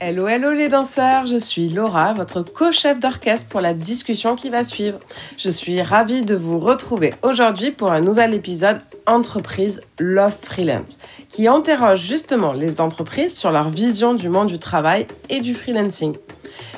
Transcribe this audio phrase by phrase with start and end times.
[0.00, 4.64] Hello, hello les danseurs, je suis Laura, votre co-chef d'orchestre pour la discussion qui va
[4.64, 4.98] suivre.
[5.38, 10.98] Je suis ravie de vous retrouver aujourd'hui pour un nouvel épisode Entreprise Love Freelance,
[11.30, 16.16] qui interroge justement les entreprises sur leur vision du monde du travail et du freelancing.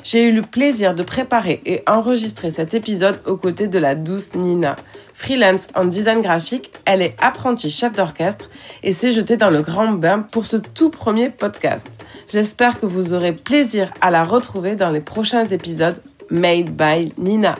[0.03, 4.35] J'ai eu le plaisir de préparer et enregistrer cet épisode aux côtés de la douce
[4.35, 4.75] Nina.
[5.19, 8.51] Freelance en design graphique, elle est apprentie chef d'orchestre
[8.83, 11.87] et s'est jetée dans le grand bain pour ce tout premier podcast.
[12.29, 15.99] J'espère que vous aurez plaisir à la retrouver dans les prochains épisodes
[16.29, 17.55] Made by Nina.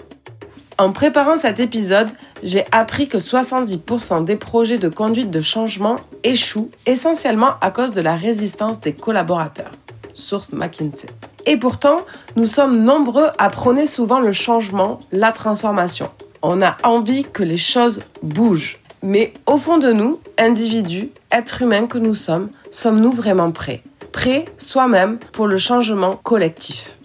[0.77, 2.09] En préparant cet épisode,
[2.43, 8.01] j'ai appris que 70% des projets de conduite de changement échouent essentiellement à cause de
[8.01, 9.71] la résistance des collaborateurs.
[10.13, 11.09] Source McKinsey.
[11.47, 12.01] Et pourtant,
[12.35, 16.11] nous sommes nombreux à prôner souvent le changement, la transformation.
[16.49, 18.79] On a envie que les choses bougent.
[19.03, 23.83] Mais au fond de nous, individus, êtres humains que nous sommes, sommes-nous vraiment prêts?
[24.13, 26.97] Prêts soi-même pour le changement collectif?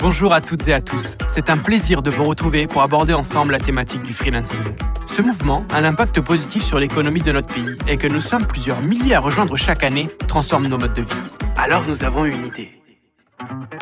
[0.00, 1.18] Bonjour à toutes et à tous.
[1.28, 4.64] C'est un plaisir de vous retrouver pour aborder ensemble la thématique du freelancing.
[5.06, 8.80] Ce mouvement a l'impact positif sur l'économie de notre pays et que nous sommes plusieurs
[8.80, 11.22] milliers à rejoindre chaque année transforme nos modes de vie.
[11.58, 12.80] Alors nous avons une idée.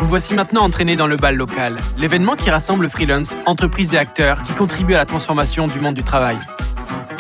[0.01, 4.43] Vous voici maintenant entraînés dans le bal local, l'événement qui rassemble freelance, entreprises et acteurs
[4.43, 6.39] qui contribuent à la transformation du monde du travail.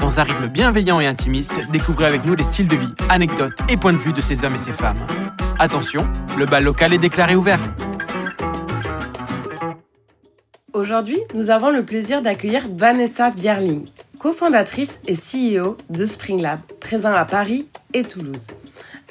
[0.00, 3.76] Dans un rythme bienveillant et intimiste, découvrez avec nous les styles de vie, anecdotes et
[3.76, 4.98] points de vue de ces hommes et ces femmes.
[5.60, 6.04] Attention,
[6.36, 7.60] le bal local est déclaré ouvert.
[10.88, 13.84] Aujourd'hui, nous avons le plaisir d'accueillir Vanessa Bierling,
[14.18, 18.46] cofondatrice et CEO de Springlab, présent à Paris et Toulouse.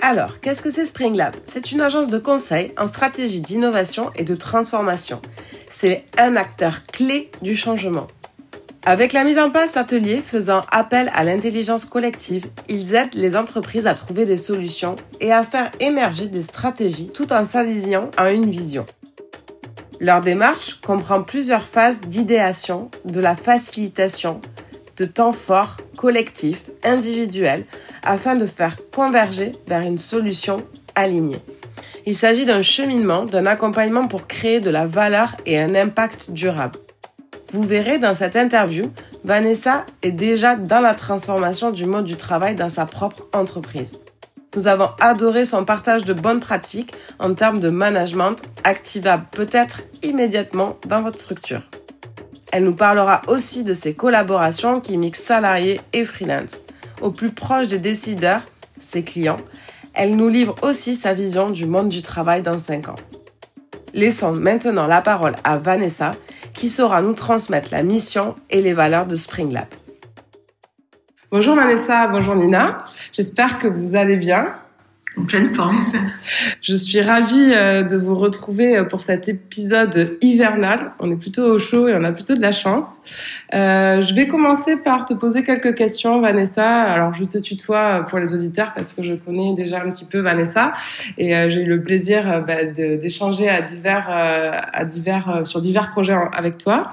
[0.01, 4.33] Alors, qu'est-ce que c'est Springlab C'est une agence de conseil en stratégie d'innovation et de
[4.33, 5.21] transformation.
[5.69, 8.07] C'est un acteur clé du changement.
[8.83, 13.85] Avec la mise en place d'ateliers faisant appel à l'intelligence collective, ils aident les entreprises
[13.85, 18.49] à trouver des solutions et à faire émerger des stratégies tout en s'alignant à une
[18.49, 18.87] vision.
[19.99, 24.41] Leur démarche comprend plusieurs phases d'idéation, de la facilitation,
[24.95, 27.65] de temps forts, collectifs, individuels,
[28.03, 30.63] afin de faire converger vers une solution
[30.93, 31.39] alignée.
[32.05, 36.79] Il s'agit d'un cheminement, d'un accompagnement pour créer de la valeur et un impact durable.
[37.51, 38.91] Vous verrez dans cette interview,
[39.23, 43.93] Vanessa est déjà dans la transformation du mode du travail dans sa propre entreprise.
[44.57, 50.77] Nous avons adoré son partage de bonnes pratiques en termes de management activable peut-être immédiatement
[50.87, 51.61] dans votre structure.
[52.51, 56.63] Elle nous parlera aussi de ses collaborations qui mixent salariés et freelance.
[57.01, 58.41] Au plus proche des décideurs,
[58.79, 59.37] ses clients,
[59.93, 62.95] elle nous livre aussi sa vision du monde du travail dans 5 ans.
[63.93, 66.13] Laissons maintenant la parole à Vanessa
[66.55, 69.67] qui saura nous transmettre la mission et les valeurs de Springlab.
[71.29, 72.85] Bonjour Vanessa, bonjour Nina.
[73.11, 74.55] J'espère que vous allez bien.
[75.17, 75.85] En pleine forme.
[76.61, 80.91] Je suis ravie euh, de vous retrouver euh, pour cet épisode hivernal.
[80.99, 82.99] On est plutôt au chaud et on a plutôt de la chance.
[83.53, 86.83] Euh, je vais commencer par te poser quelques questions, Vanessa.
[86.83, 90.19] Alors, je te tutoie pour les auditeurs parce que je connais déjà un petit peu
[90.19, 90.73] Vanessa
[91.17, 96.57] et j'ai eu le plaisir bah, d'échanger à divers, à divers, sur divers projets avec
[96.57, 96.91] toi.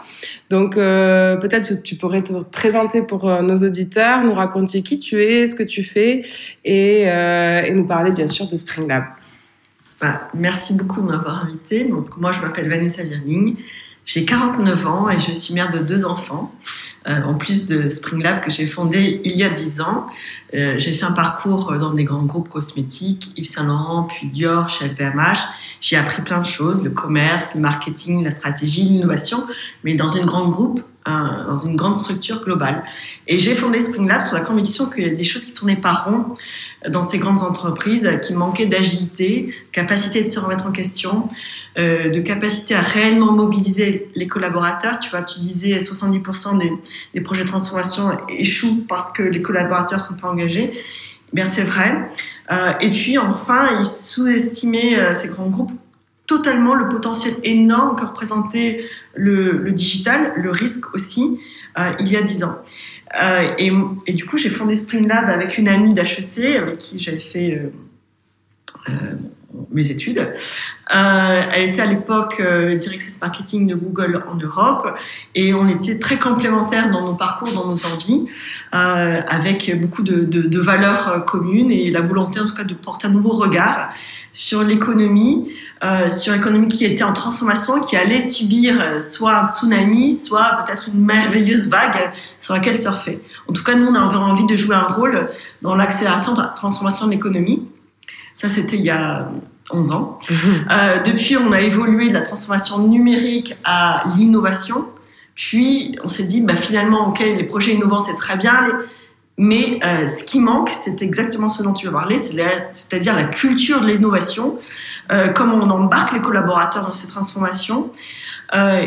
[0.55, 5.47] Donc, peut-être que tu pourrais te présenter pour nos auditeurs, nous raconter qui tu es,
[5.47, 6.23] ce que tu fais
[6.65, 9.05] et, et nous parler bien sûr de Spring Lab.
[10.01, 11.85] Bah, merci beaucoup de m'avoir invité.
[11.85, 13.57] Donc, moi, je m'appelle Vanessa Virling.
[14.05, 16.53] J'ai 49 ans et je suis mère de deux enfants.
[17.07, 20.07] Euh, en plus de Spring Lab que j'ai fondé il y a 10 ans,
[20.55, 24.71] euh, j'ai fait un parcours dans des grands groupes cosmétiques, Yves Saint Laurent, puis Dior,
[24.71, 25.39] chez LVMH.
[25.83, 29.47] J'ai appris plein de choses, le commerce, le marketing, la stratégie, l'innovation,
[29.83, 32.83] mais dans une grande groupe, dans une grande structure globale.
[33.27, 35.77] Et j'ai fondé Spring Lab sur la conviction qu'il y a des choses qui tournaient
[35.77, 36.25] pas rond
[36.89, 41.29] dans ces grandes entreprises, qui manquaient d'agilité, capacité de se remettre en question,
[41.77, 45.01] euh, de capacité à réellement mobiliser les collaborateurs.
[45.01, 46.73] Tu vois, tu disais 70% des,
[47.15, 50.71] des, projets de transformation échouent parce que les collaborateurs sont pas engagés.
[50.73, 52.09] Eh bien, c'est vrai.
[52.53, 55.73] Euh, et puis, enfin, ils sous-estimaient euh, ces grands groupes
[56.27, 58.85] totalement le potentiel énorme que représentait
[59.15, 61.39] le, le digital, le risque aussi,
[61.79, 62.59] euh, il y a 10 ans.
[63.23, 63.71] Euh, et,
[64.07, 67.63] et, du coup, j'ai fondé Spring Lab avec une amie d'HEC avec qui j'avais fait
[69.71, 70.19] mes études.
[70.95, 74.99] Euh, elle était à l'époque euh, directrice marketing de Google en Europe
[75.35, 78.27] et on était très complémentaires dans nos parcours, dans nos envies,
[78.75, 83.11] euh, avec beaucoup de, valeurs communes et la volonté en tout cas de porter un
[83.11, 83.91] nouveau regard
[84.33, 85.53] sur l'économie,
[86.09, 91.05] sur l'économie qui était en transformation, qui allait subir soit un tsunami, soit peut-être une
[91.05, 92.11] merveilleuse vague
[92.41, 93.21] sur laquelle surfer.
[93.47, 95.29] En tout cas, nous, on avait envie de jouer un rôle
[95.63, 97.69] dans l'accélération de la transformation de l'économie.
[98.35, 99.29] Ça, c'était il y a
[99.71, 100.19] 11 ans.
[100.71, 104.87] Euh, depuis, on a évolué de la transformation numérique à l'innovation.
[105.35, 108.81] Puis, on s'est dit, bah, finalement, OK, les projets innovants, c'est très bien,
[109.37, 113.81] mais euh, ce qui manque, c'est exactement ce dont tu vas parler, c'est-à-dire la culture
[113.83, 114.59] de l'innovation,
[115.13, 117.91] euh, comment on embarque les collaborateurs dans ces transformations.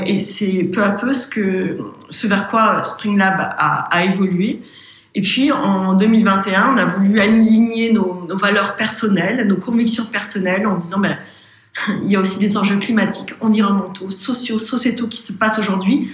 [0.06, 1.78] Et c'est peu à peu ce, que,
[2.10, 4.62] ce vers quoi Spring Lab a, a évolué.
[5.18, 10.68] Et puis en 2021, on a voulu aligner nos, nos, valeurs personnelles, nos convictions personnelles
[10.68, 11.18] en disant ben,
[12.04, 16.12] il y a aussi des enjeux climatiques, environnementaux, sociaux, sociétaux qui se passent aujourd'hui.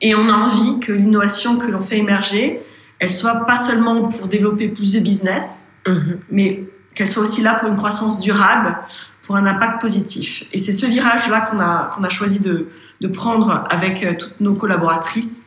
[0.00, 2.62] Et on a envie que l'innovation que l'on fait émerger,
[3.00, 6.16] elle soit pas seulement pour développer plus de business, mm-hmm.
[6.30, 6.62] mais
[6.94, 8.78] qu'elle soit aussi là pour une croissance durable,
[9.26, 10.44] pour un impact positif.
[10.52, 12.68] Et c'est ce virage-là qu'on a, qu'on a choisi de,
[13.00, 15.46] de prendre avec euh, toutes nos collaboratrices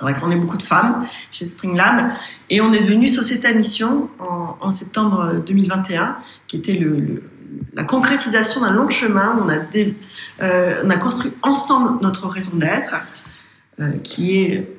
[0.00, 2.10] c'est vrai qu'on est beaucoup de femmes chez Spring Lab.
[2.48, 6.16] Et on est devenu société à mission en, septembre 2021,
[6.46, 7.22] qui était le,
[7.74, 9.38] la concrétisation d'un long chemin.
[9.44, 9.56] On a,
[10.42, 12.94] euh, on a construit ensemble notre raison d'être,
[13.78, 14.74] euh, qui est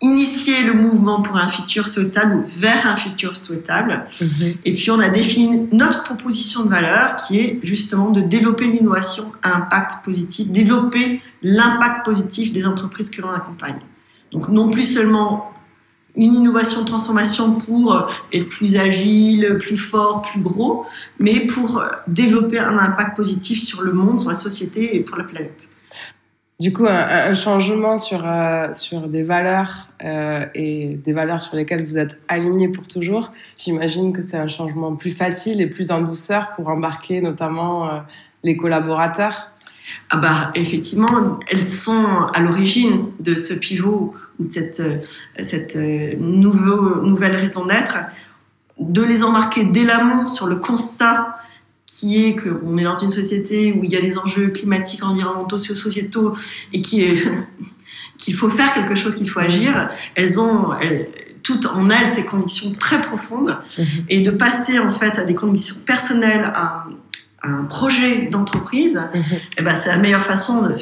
[0.00, 4.04] initier le mouvement pour un futur souhaitable ou vers un futur souhaitable.
[4.20, 4.54] Mhm.
[4.64, 9.30] Et puis on a défini notre proposition de valeur qui est justement de développer l'innovation
[9.44, 13.78] à impact positif, développer l'impact positif des entreprises que l'on accompagne.
[14.34, 15.50] Donc non plus seulement
[16.16, 20.84] une innovation de transformation pour être plus agile, plus fort, plus gros,
[21.18, 25.24] mais pour développer un impact positif sur le monde, sur la société et pour la
[25.24, 25.70] planète.
[26.60, 31.84] Du coup, un, changement sur, euh, sur des valeurs euh, et des valeurs sur lesquelles
[31.84, 36.02] vous êtes aligné pour toujours, j'imagine que c'est un changement plus facile et plus en
[36.02, 37.98] douceur pour embarquer notamment euh,
[38.44, 39.50] les collaborateurs.
[40.10, 44.98] Ah bah effectivement, elles sont à l'origine de ce pivot ou de cette, euh,
[45.42, 47.98] cette euh, nouveau, nouvelle raison d'être,
[48.78, 51.38] de les embarquer dès l'amont sur le constat
[51.86, 55.58] qui est qu'on est dans une société où il y a des enjeux climatiques, environnementaux,
[55.58, 56.32] sociétaux
[56.72, 57.04] et qui
[58.18, 59.88] qu'il faut faire quelque chose, qu'il faut agir.
[60.16, 60.70] Elles ont
[61.44, 63.84] toutes en elles ces convictions très profondes mm-hmm.
[64.08, 66.86] et de passer en fait à des convictions personnelles, à,
[67.44, 69.18] un projet d'entreprise, et
[69.58, 70.76] eh ben, c'est la meilleure façon de,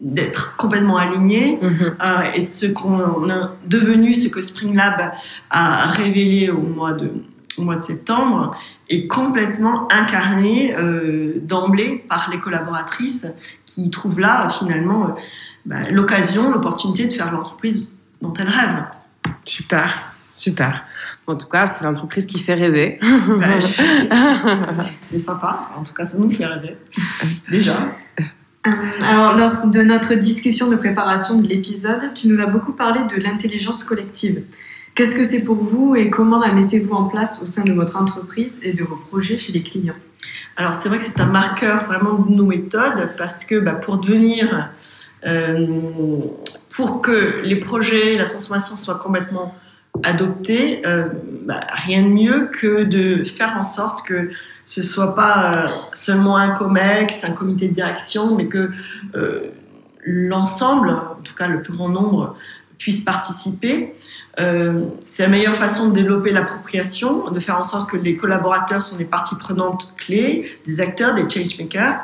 [0.00, 1.96] d'être complètement aligné mhm.
[2.00, 5.12] euh, et ce qu'on a devenu, ce que Spring Lab
[5.50, 7.10] a révélé au mois de,
[7.56, 8.56] au mois de septembre
[8.88, 13.26] est complètement incarné euh, d'emblée par les collaboratrices
[13.66, 15.20] qui trouvent là finalement euh,
[15.66, 18.84] bah, l'occasion, l'opportunité de faire l'entreprise dont elles rêvent.
[19.44, 20.84] Super, super.
[21.26, 22.98] En tout cas, c'est l'entreprise qui fait rêver.
[25.02, 25.68] c'est sympa.
[25.76, 26.78] En tout cas, ça nous fait rêver.
[27.50, 27.74] Déjà.
[28.68, 33.00] Euh, alors, lors de notre discussion de préparation de l'épisode, tu nous as beaucoup parlé
[33.14, 34.42] de l'intelligence collective.
[34.94, 38.00] Qu'est-ce que c'est pour vous et comment la mettez-vous en place au sein de votre
[38.00, 39.94] entreprise et de vos projets chez les clients?
[40.56, 43.98] Alors, c'est vrai que c'est un marqueur vraiment de nos méthodes parce que bah, pour
[43.98, 44.70] devenir,
[45.26, 45.66] euh,
[46.74, 49.54] pour que les projets, la transformation soient complètement
[50.02, 51.06] adoptés, euh,
[51.44, 54.30] bah, rien de mieux que de faire en sorte que
[54.68, 58.70] ce soit pas euh, seulement un COMEX, un comité de direction, mais que
[59.14, 59.50] euh,
[60.04, 62.36] l'ensemble, en tout cas le plus grand nombre,
[62.76, 63.94] puisse participer.
[64.38, 68.82] Euh, c'est la meilleure façon de développer l'appropriation, de faire en sorte que les collaborateurs
[68.82, 72.00] sont des parties prenantes clés, des acteurs, des changemakers,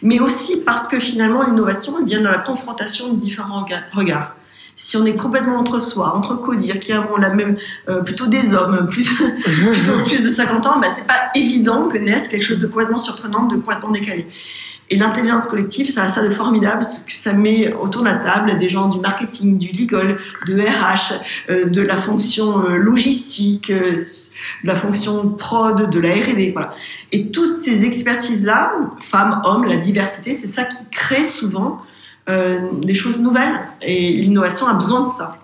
[0.00, 4.36] mais aussi parce que finalement l'innovation vient de la confrontation de différents regards
[4.76, 7.56] si on est complètement entre soi, entre codir, qui avons la même,
[7.88, 11.98] euh, plutôt des hommes, plus, plutôt plus de 50 ans, bah, c'est pas évident que
[11.98, 14.26] naisse quelque chose de complètement surprenant, de complètement décalé.
[14.90, 18.56] Et l'intelligence collective, ça a ça de formidable, que ça met autour de la table
[18.58, 21.14] des gens du marketing, du legal, de RH,
[21.48, 23.94] euh, de la fonction euh, logistique, de
[24.62, 26.74] la fonction prod, de la R&D, voilà.
[27.12, 31.80] Et toutes ces expertises-là, femmes, hommes, la diversité, c'est ça qui crée souvent
[32.26, 35.38] des choses nouvelles et l'innovation a besoin de ça.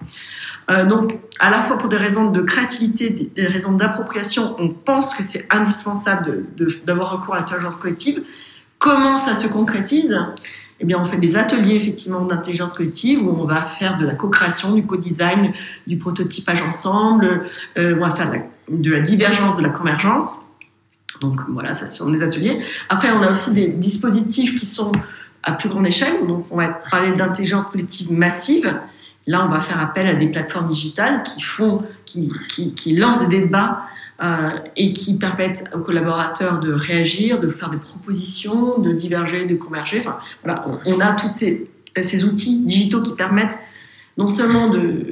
[0.70, 5.14] Euh, donc, à la fois pour des raisons de créativité, des raisons d'appropriation, on pense
[5.14, 6.44] que c'est indispensable
[6.84, 8.22] d'avoir recours à l'intelligence collective.
[8.78, 10.18] Comment ça se concrétise?
[10.78, 14.14] Eh bien, on fait des ateliers effectivement d'intelligence collective où on va faire de la
[14.14, 15.52] co-création, du co-design,
[15.86, 17.42] du prototypage ensemble,
[17.76, 20.42] euh, on va faire de la, de la, divergence, de la convergence.
[21.20, 22.60] Donc voilà, ça sont des ateliers.
[22.88, 24.92] Après, on a aussi des dispositifs qui sont
[25.42, 26.26] à plus grande échelle.
[26.26, 28.74] Donc on va parler d'intelligence collective massive.
[29.26, 33.28] Là, on va faire appel à des plateformes digitales qui font, qui, qui, qui lancent
[33.28, 33.82] des débats
[34.22, 39.54] euh, et qui permettent aux collaborateurs de réagir, de faire des propositions, de diverger, de
[39.54, 39.98] converger.
[39.98, 41.70] Enfin, voilà, on, a tous ces,
[42.00, 43.58] ces, outils digitaux qui permettent
[44.18, 45.06] non seulement de,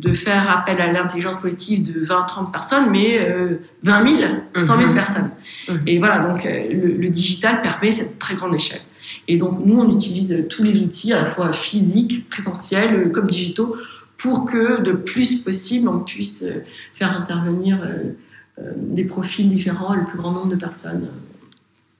[0.00, 4.94] de faire appel à l'intelligence collective de 20-30 personnes, mais euh, 20 000, 100 000
[4.94, 5.30] personnes.
[5.68, 5.80] Mhm.
[5.86, 8.80] Et voilà, donc euh, le, le, digital permet cette très grande échelle.
[9.28, 13.26] Et donc nous, on utilise tous les outils, à la fois physiques, présentiels, euh, comme
[13.26, 13.76] digitaux,
[14.16, 17.78] pour que de plus possible, on puisse euh, faire intervenir
[18.76, 21.08] des profils différents, le plus grand nombre de personnes,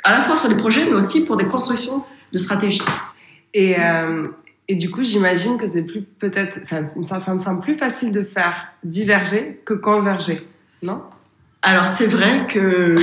[0.04, 2.82] à la fois sur des projets, mais aussi pour des constructions de stratégies.
[3.54, 3.76] Et,
[4.68, 8.22] et du coup, j'imagine que c'est plus peut-être, ça, ça, me semble plus facile de
[8.22, 10.46] faire diverger que converger,
[10.82, 11.02] non?
[11.62, 12.96] Alors c'est vrai que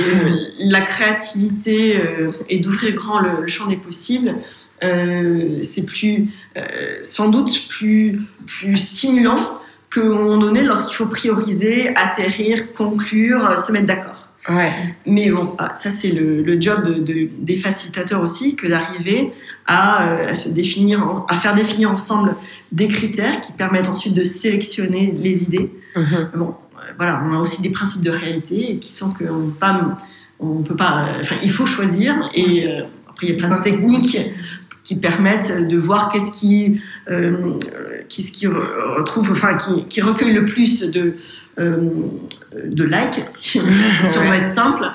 [0.58, 4.34] la créativité euh, et d'ouvrir grand le, champ des possibles,
[4.82, 9.60] euh, c'est plus, euh, sans doute plus, plus stimulant
[9.92, 14.28] qu'à un moment donné lorsqu'il faut prioriser, atterrir, conclure, se mettre d'accord.
[14.48, 14.72] Ouais.
[15.06, 19.32] Mais bon, ah, ça c'est le, le, job de, des facilitateurs aussi, que d'arriver
[19.66, 22.34] à, euh, à, se définir, à faire définir ensemble
[22.72, 25.70] des critères qui permettent ensuite de sélectionner les idées.
[25.94, 26.36] Mm-hmm.
[26.36, 29.52] Bon, euh, voilà, on a aussi des principes de réalité qui sont qu'on
[30.40, 33.62] on peut pas, enfin, il faut choisir et euh, après il y a plein de
[33.62, 34.18] techniques
[34.84, 36.80] qui permettent de voir qu'est-ce qui,
[38.08, 41.14] qui retrouve, enfin, qui, qui recueille le plus de
[41.58, 41.90] euh,
[42.64, 43.60] de like, si,
[44.04, 44.88] si on va être simple,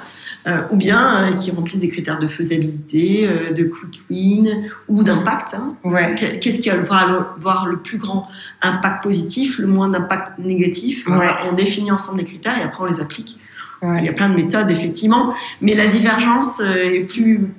[0.47, 5.55] euh, ou bien euh, qui remplissent des critères de faisabilité, de quick win ou d'impact.
[5.55, 5.75] Hein.
[5.83, 6.15] Ouais.
[6.15, 8.29] Qu'est-ce qui va avoir le plus grand
[8.61, 11.27] impact positif, le moins d'impact négatif ouais.
[11.49, 13.37] On définit ensemble des critères et après on les applique.
[13.81, 13.99] Ouais.
[13.99, 17.49] Il y a plein de méthodes, effectivement, mais la divergence est plus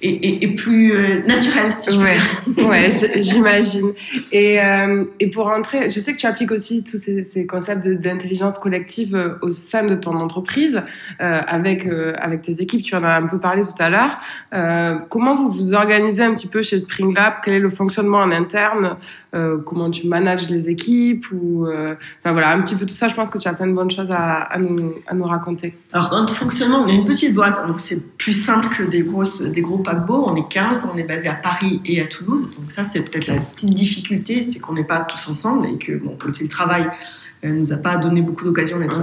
[0.00, 2.64] et, et, et, plus euh, naturel, si je ouais.
[2.64, 3.92] ouais, j'imagine.
[4.30, 7.86] Et, euh, et pour rentrer, je sais que tu appliques aussi tous ces, ces concepts
[7.86, 10.82] d'intelligence collective euh, au sein de ton entreprise,
[11.20, 14.18] euh, avec, euh, avec tes équipes, tu en as un peu parlé tout à l'heure.
[14.54, 18.18] Euh, comment vous vous organisez un petit peu chez Spring Lab Quel est le fonctionnement
[18.18, 18.96] en interne?
[19.32, 23.30] Comment tu manages les équipes ou, Enfin voilà, un petit peu tout ça, je pense
[23.30, 25.76] que tu as plein de bonnes choses à, à, nous, à nous raconter.
[25.92, 29.02] Alors, dans notre fonctionnement, on est une petite boîte, donc c'est plus simple que des,
[29.02, 30.24] grosses, des gros paquebots.
[30.26, 32.54] On est 15, on est basé à Paris et à Toulouse.
[32.58, 35.92] Donc ça, c'est peut-être la petite difficulté, c'est qu'on n'est pas tous ensemble et que
[35.92, 36.88] bon, le télétravail
[37.44, 38.98] euh, nous a pas donné beaucoup d'occasion d'être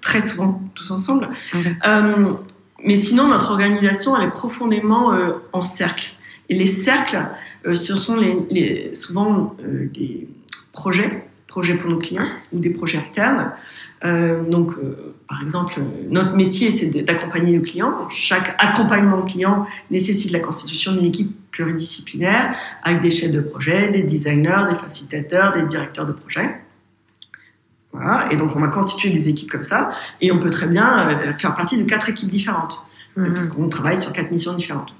[0.00, 1.28] très souvent tous ensemble.
[1.86, 2.32] Euh,
[2.84, 6.12] mais sinon, notre organisation, elle est profondément euh, en cercle.
[6.48, 7.24] Et les cercles, euh,
[7.64, 10.28] ce sont les, les souvent euh, des
[10.72, 13.52] projets, projets pour nos clients ou des projets internes.
[14.04, 18.08] Euh, donc, euh, par exemple, notre métier, c'est d'accompagner le client.
[18.08, 24.02] Chaque accompagnement client nécessite la constitution d'une équipe pluridisciplinaire avec des chefs de projet, des
[24.02, 26.56] designers, des facilitateurs, des directeurs de projet.
[27.92, 28.32] Voilà.
[28.32, 29.90] Et donc, on va constituer des équipes comme ça.
[30.20, 32.78] Et on peut très bien euh, faire partie de quatre équipes différentes,
[33.16, 33.32] mmh.
[33.32, 34.94] puisqu'on travaille sur quatre missions différentes.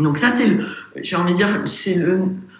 [0.00, 0.50] Donc, ça, c'est,
[0.96, 1.98] j'ai envie de dire, c'est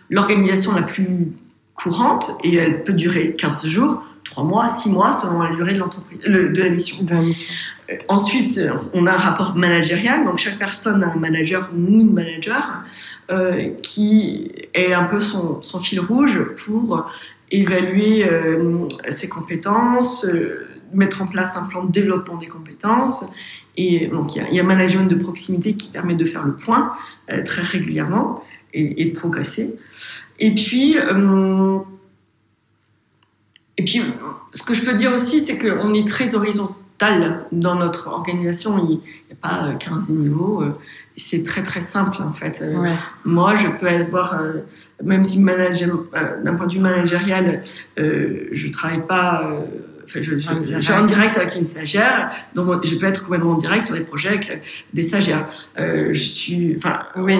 [0.08, 1.32] l'organisation la plus
[1.74, 5.78] courante et elle peut durer 15 jours 3 mois, 6 mois, selon la durée de,
[5.78, 7.02] l'entreprise, de la mission.
[7.02, 7.52] De la mission.
[7.90, 8.60] Euh, ensuite,
[8.94, 12.84] on a un rapport managérial, donc chaque personne a un manager ou une manager
[13.30, 17.10] euh, qui est un peu son, son, fil rouge pour
[17.50, 23.34] évaluer euh, ses compétences, euh, mettre en place un plan de développement des compétences.
[23.82, 26.54] Et donc, il y, y, a un management de proximité qui permet de faire le
[26.54, 26.92] point
[27.32, 28.44] euh, très régulièrement
[28.74, 29.74] et, et, de progresser.
[30.38, 31.78] Et puis, euh,
[33.78, 34.02] et puis,
[34.52, 38.76] ce que je peux dire aussi, c'est qu'on est très horizontal dans notre organisation.
[38.86, 39.00] Il n'y
[39.32, 40.62] a pas 15 niveaux.
[41.16, 42.62] C'est très, très simple, en fait.
[42.62, 42.96] Ouais.
[43.24, 44.38] Moi, je peux avoir,
[45.02, 47.62] même si d'un point de vue managérial,
[47.98, 49.50] euh, je ne travaille pas.
[50.16, 53.52] Euh, je, je, je, suis en direct avec une stagiaire, donc je peux être complètement
[53.52, 54.62] en direct sur des projets avec
[54.92, 55.46] des stagiaires.
[55.78, 57.34] Euh, je suis, enfin, oui.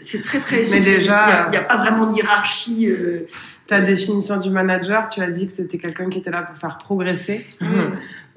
[0.00, 0.62] c'est très très.
[0.70, 2.88] Mais déjà, il n'y a, a, pas vraiment d'hierarchie.
[2.88, 3.26] Euh,
[3.66, 6.78] ta définition du manager, tu as dit que c'était quelqu'un qui était là pour faire
[6.78, 7.44] progresser.
[7.60, 7.66] Mmh.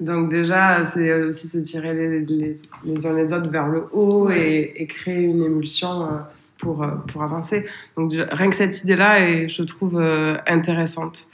[0.00, 4.28] Donc déjà, c'est aussi se tirer les, les, les, uns les autres vers le haut
[4.30, 6.08] et, et créer une émulsion
[6.60, 7.66] pour, pour avancer.
[7.96, 11.28] Donc rien que cette idée-là, je trouve euh, intéressante.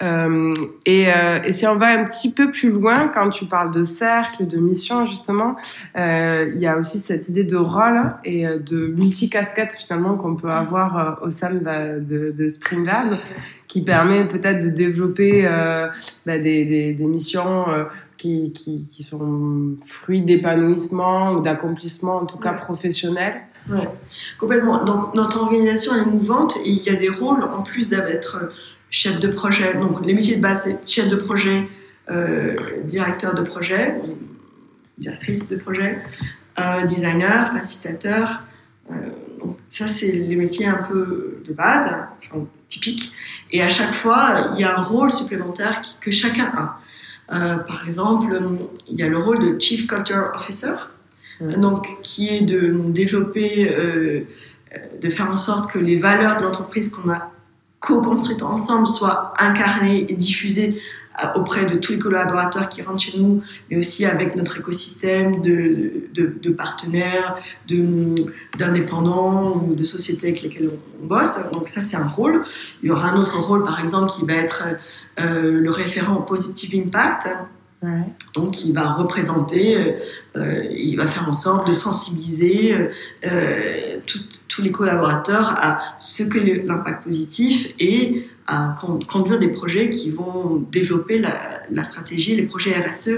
[0.00, 0.54] Euh,
[0.86, 3.82] et, euh, et, si on va un petit peu plus loin, quand tu parles de
[3.82, 5.56] cercle, de mission justement,
[5.96, 10.50] euh, il y a aussi cette idée de rôle et de multicasquette finalement qu'on peut
[10.50, 13.14] avoir au sein de, de, de Spring Lab.
[13.66, 15.42] qui permet peut-être de développer
[16.24, 17.66] bah, des, des, des, missions
[18.16, 23.42] qui, qui, qui, sont fruits d'épanouissement ou d'accomplissement, en tout cas professionnel.
[23.70, 23.80] Oui,
[24.38, 24.84] complètement.
[24.84, 28.50] Donc notre organisation est mouvante et il y a des rôles en plus d'être
[28.90, 29.74] chef de projet.
[29.74, 31.68] Donc les métiers de base, c'est chef de projet,
[32.10, 33.94] euh, directeur de projet,
[34.96, 35.98] directrice de projet,
[36.58, 38.42] euh, designer, facilitateur.
[38.90, 38.94] Euh,
[39.40, 43.12] donc ça, c'est les métiers un peu de base, enfin, typiques.
[43.50, 46.80] Et à chaque fois, il y a un rôle supplémentaire que chacun a.
[47.28, 48.40] par exemple,
[48.88, 50.74] il y a le rôle de Chief Culture Officer,
[51.40, 54.26] donc, qui est de développer,
[55.00, 57.30] de faire en sorte que les valeurs de l'entreprise qu'on a
[57.80, 60.80] co-construites ensemble soient incarnées et diffusées
[61.34, 66.04] auprès de tous les collaborateurs qui rentrent chez nous, mais aussi avec notre écosystème de,
[66.14, 67.36] de, partenaires,
[68.56, 70.70] d'indépendants ou de sociétés avec lesquelles
[71.02, 71.38] on, bosse.
[71.52, 72.44] Donc ça, c'est un rôle.
[72.82, 74.64] Il y aura un autre rôle, par exemple, qui va être
[75.20, 77.28] euh, le référent Positive Impact.
[78.34, 79.92] Donc, il va représenter, euh,
[80.36, 82.74] euh, il va faire en sorte de sensibiliser
[84.06, 88.74] tous les collaborateurs à ce que l'impact positif et à
[89.06, 93.10] conduire des projets qui vont développer la, stratégie, les projets RSE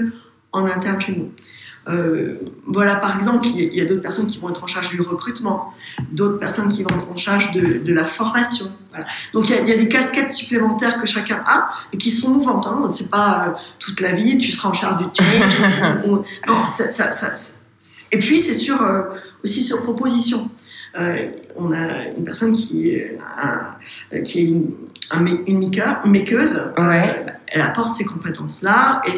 [0.51, 1.31] en interne chez nous.
[1.89, 2.35] Euh,
[2.67, 5.73] voilà, par exemple, il y a, d'autres personnes qui vont être en charge du recrutement,
[6.11, 8.67] d'autres personnes qui vont être en charge de, la formation.
[9.33, 12.67] Donc il y, a, des casquettes supplémentaires que chacun a et qui sont mouvantes.
[12.67, 12.85] Hein.
[12.89, 16.05] C'est pas euh, toute la vie, tu seras en charge du change.
[16.47, 17.11] non, ça,
[18.11, 19.03] et puis c'est sur, euh,
[19.43, 20.49] aussi sur proposition.
[20.95, 22.93] on a une personne qui,
[24.23, 24.75] qui est une,
[25.47, 26.61] une maker, makeuse.
[26.77, 27.25] Ouais.
[27.51, 29.13] Elle apporte ces compétences-là et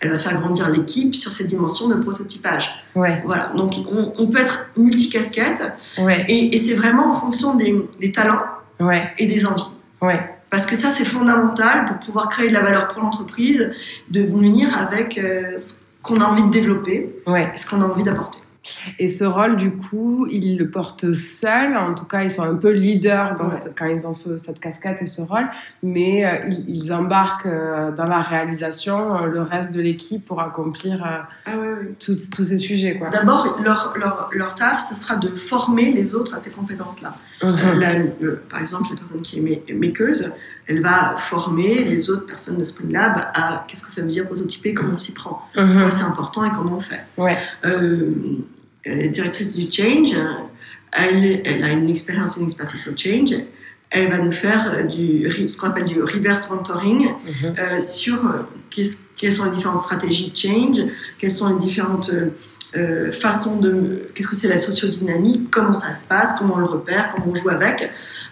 [0.00, 2.84] elle va faire grandir l'équipe sur ces dimensions de prototypage.
[2.94, 3.22] Ouais.
[3.24, 3.52] Voilà.
[3.56, 5.62] Donc, on, peut être multicasquette
[5.98, 6.24] ouais.
[6.28, 8.42] et, et c'est vraiment en fonction des, des talents
[8.80, 9.12] ouais.
[9.18, 9.70] et des envies.
[10.02, 10.20] Ouais.
[10.50, 13.70] Parce que ça, c'est fondamental pour pouvoir créer de la valeur pour l'entreprise,
[14.10, 17.52] de venir avec euh, ce qu'on a envie de développer, ouais.
[17.54, 18.40] ce qu'on a envie d'apporter.
[18.98, 21.76] Et ce rôle, du coup, ils le portent seuls.
[21.76, 23.36] En tout cas, ils sont un peu leaders
[23.76, 25.48] quand ils ont cette casquette et ce rôle.
[25.82, 31.26] Mais euh, ils, embarquent euh, dans la réalisation euh, le reste de l'équipe pour accomplir
[31.46, 31.50] ah
[31.98, 33.00] tous ces sujets.
[33.10, 37.14] D'abord, leur, leur, leur, taf, ce sera de former les autres à ces compétences-là.
[37.42, 38.40] Mhm.
[38.50, 40.34] par exemple, la personne qui est makeuse,
[40.70, 44.26] elle va former les autres personnes de Spring Lab à qu'est-ce que ça veut dire
[44.26, 45.90] prototyper, comment on s'y prend, mhm.
[45.90, 47.00] c'est important et comment on fait.
[47.16, 47.36] Ouais.
[47.64, 48.12] Euh,
[48.84, 50.16] elle est directrice du change,
[50.92, 53.34] elle, elle a une expérience une expertise au change.
[53.90, 57.54] Elle va nous faire du, ce qu'on appelle du reverse mentoring mhm.
[57.58, 58.42] euh, sur euh,
[59.16, 60.78] quelles sont les différentes stratégies de change,
[61.18, 62.12] quelles sont les différentes
[62.76, 66.66] euh, façon de qu'est-ce que c'est la sociodynamique, comment ça se passe, comment on le
[66.66, 67.90] repère, comment on joue avec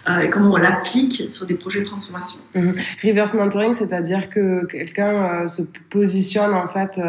[0.09, 2.39] euh, et comment on l'applique sur des projets de transformation.
[2.55, 2.73] Mhm.
[3.03, 7.01] Reverse mentoring, c'est-à-dire que quelqu'un euh, se positionne en fait,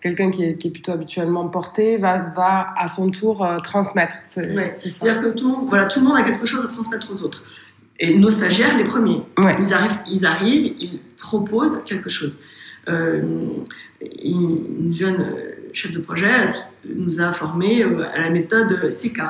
[0.00, 4.14] quelqu'un qui est, qui est, plutôt habituellement porté va, va à son tour transmettre.
[4.24, 7.44] C'est-à-dire que tout, voilà, tout le monde a quelque chose à transmettre aux autres.
[8.00, 9.22] Et nos stagiaires, les premiers,
[9.60, 12.40] ils, arrivent, ils arrivent, ils proposent quelque chose.
[12.88, 16.52] une jeune chef de projet,
[16.94, 19.20] nous a formés euh, à la méthode CK.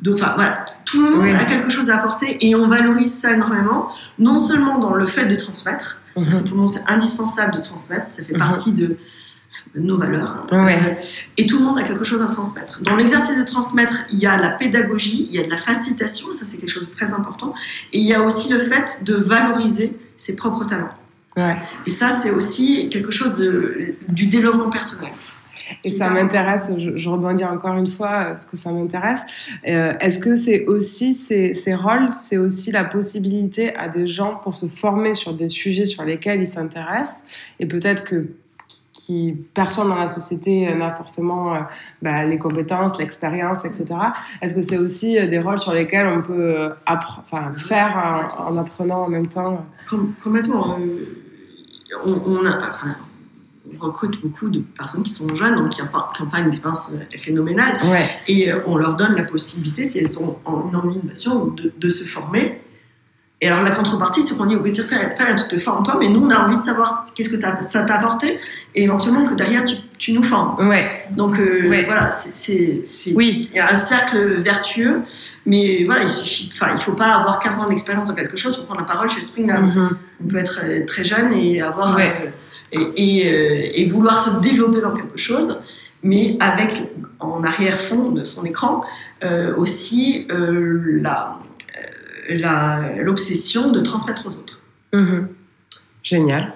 [0.00, 3.32] Donc, enfin, voilà, tout le monde a quelque chose à apporter et on valorise ça
[3.32, 6.44] énormément, non seulement dans le fait de transmettre, parce que mhm.
[6.44, 8.38] pour nous c'est indispensable de transmettre, ça fait mhm.
[8.38, 8.96] partie de,
[9.74, 10.46] nos valeurs.
[10.50, 10.66] Hein.
[11.36, 12.80] Et tout le monde a quelque chose à transmettre.
[12.82, 16.32] Dans l'exercice de transmettre, il y a la pédagogie, il y a de la facilitation,
[16.34, 17.52] ça c'est quelque chose de très important,
[17.92, 20.94] et il y a aussi le fait de valoriser ses propres talents.
[21.86, 25.12] Et ça c'est aussi quelque chose de, du développement personnel.
[25.84, 29.24] Et ça m'intéresse, je, rebondis encore une fois euh, parce que ça m'intéresse.
[29.66, 34.36] Euh, est-ce que c'est aussi ces, ces rôles, c'est aussi la possibilité à des gens
[34.36, 37.24] pour se former sur des sujets sur lesquels ils s'intéressent?
[37.58, 38.26] Et peut-être que
[38.94, 41.58] qui personne dans la société n'a forcément euh,
[42.02, 43.86] bah, les compétences, l'expérience, etc.
[44.42, 46.68] Est-ce que c'est aussi des rôles sur lesquels on peut
[47.56, 49.64] faire en, apprenant en même temps?
[50.22, 50.76] Complètement.
[52.04, 53.09] on, a, enfin, on
[53.78, 57.18] recrute beaucoup de personnes qui sont jeunes, donc qui n'ont pas, pas, une expérience euh,
[57.18, 57.78] phénoménale.
[58.26, 62.04] Et euh, on leur donne la possibilité, si elles sont en innovation, de, de se
[62.04, 62.60] former.
[63.42, 66.08] Et alors la contrepartie, c'est qu'on dit, ok, très, très tu te formes toi, mais
[66.08, 68.38] nous, on a envie de savoir qu'est-ce que ça t'a apporté,
[68.74, 70.68] et éventuellement que derrière, tu, tu nous formes.
[70.68, 71.06] Ouais.
[71.10, 72.82] Donc euh, voilà, c'est...
[73.14, 73.48] Oui.
[73.50, 75.00] Il y a un cercle vertueux,
[75.46, 76.50] mais voilà, il suffit...
[76.52, 79.08] Enfin, il faut pas avoir 15 ans d'expérience dans quelque chose pour prendre la parole
[79.08, 79.90] chez Spring mm-hmm.
[80.22, 82.02] On peut être très jeune et avoir euh,
[82.72, 85.60] et, vouloir se développer dans quelque chose,
[86.02, 86.82] mais avec
[87.18, 88.82] en arrière-fond de son écran
[89.22, 91.40] euh, aussi euh, la
[92.98, 94.60] l'obsession de transmettre aux autres.
[94.92, 95.28] Mhm.
[96.02, 96.52] Génial.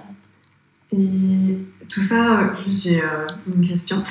[0.92, 4.02] Et tout ça, euh, j'ai euh, une question.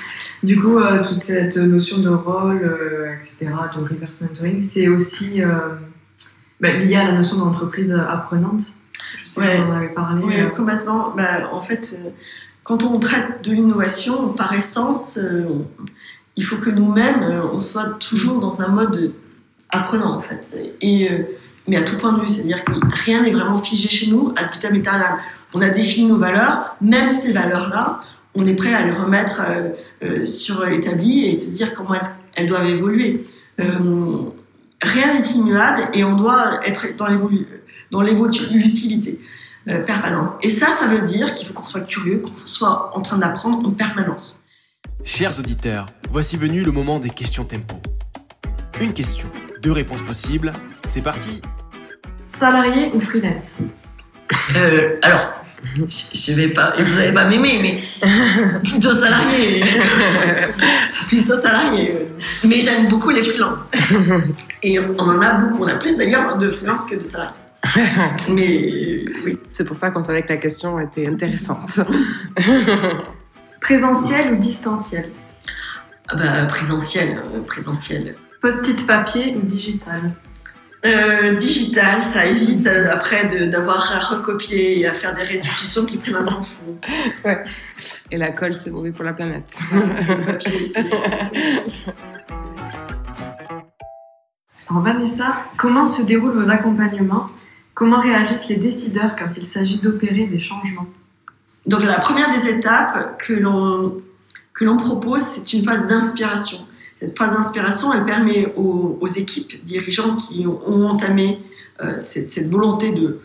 [0.42, 5.42] Du coup, euh, toute cette notion de rôle, euh, etc., de reverse mentoring, c'est aussi
[5.42, 5.76] euh,
[6.60, 8.64] bah, lié à la notion d'entreprise apprenante?
[9.24, 9.58] Je sais Ouais.
[9.58, 10.24] qu'on en avait parlé.
[10.24, 11.14] Oui, euh, complètement.
[11.16, 12.10] Bah, en fait, euh,
[12.64, 15.66] quand on traite de l'innovation, par essence, euh, on-
[16.36, 19.12] il faut que nous-mêmes, euh, on soit toujours dans un mode
[19.70, 20.56] apprenant, en fait.
[20.82, 21.10] Et,
[21.68, 22.74] mais à tout point de vue, c'est-à-dire que
[23.06, 25.18] rien n'est vraiment figé chez nous, ad vitam aeternam.
[25.54, 28.00] On a défini nos valeurs, même ces valeurs-là,
[28.36, 29.42] on est prêt à les remettre
[30.26, 33.26] sur l'établi et se dire comment est-ce qu'elles doivent évoluer.
[33.60, 34.24] Euh,
[34.82, 37.48] rien n'est immuable et on doit être dans l'évolu-
[37.94, 39.20] dans l'évolutivité
[39.70, 40.34] euh, permanente.
[40.42, 43.66] Et ça, ça veut dire qu'il faut qu'on soit curieux, qu'on soit en train d'apprendre
[43.66, 44.44] en permanence.
[45.06, 47.76] Chers auditeurs, voici venu le moment des questions tempo.
[48.82, 49.28] Une question,
[49.62, 50.52] deux réponses possibles,
[50.84, 51.40] c'est parti
[52.28, 53.62] Salarié ou freelance?
[54.56, 55.34] Euh, alors,
[55.76, 58.10] je je vais pas, vous allez pas m'aimer, mais
[58.64, 59.64] plutôt salarié.
[61.08, 61.96] plutôt salarié.
[62.44, 63.72] Mais j'aime beaucoup les freelances.
[64.64, 65.64] Et on en a beaucoup.
[65.64, 67.43] On a plus d'ailleurs de freelance que de salariés.
[68.30, 69.40] Mais oui.
[69.50, 71.80] C'est pour ça qu'on savait que la question était intéressante.
[73.62, 75.10] Présentiel ou distanciel?
[76.10, 78.16] Ah bah, présentiel, présentiel.
[78.42, 80.14] Post-it papier ou digital?
[80.86, 85.96] Euh, digital, ça évite euh, après d'avoir à recopier et à faire des restitutions qui
[85.96, 86.78] prennent un temps fou.
[88.12, 89.60] Et la colle, c'est mauvais pour la planète.
[94.70, 97.28] Alors Vanessa, comment se déroulent vos accompagnements?
[97.74, 100.88] Comment réagissent les décideurs quand il s'agit d'opérer des changements?
[101.66, 106.60] Donc la première des étapes que l'on propose, c'est une phase d'inspiration.
[107.00, 111.40] Cette phase d'inspiration, elle permet aux, équipes dirigeantes qui ont, entamé
[111.82, 113.20] euh, cette, volonté de-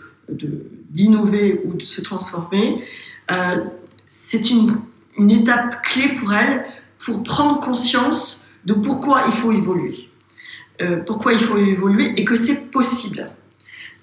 [0.91, 2.83] d'innover ou de se transformer,
[3.31, 3.65] euh,
[4.09, 4.81] c'est une,
[5.17, 6.65] une étape clé pour elles
[6.99, 10.09] pour prendre conscience de pourquoi il faut évoluer.
[10.81, 13.31] Euh, pourquoi il faut évoluer et que c'est possible.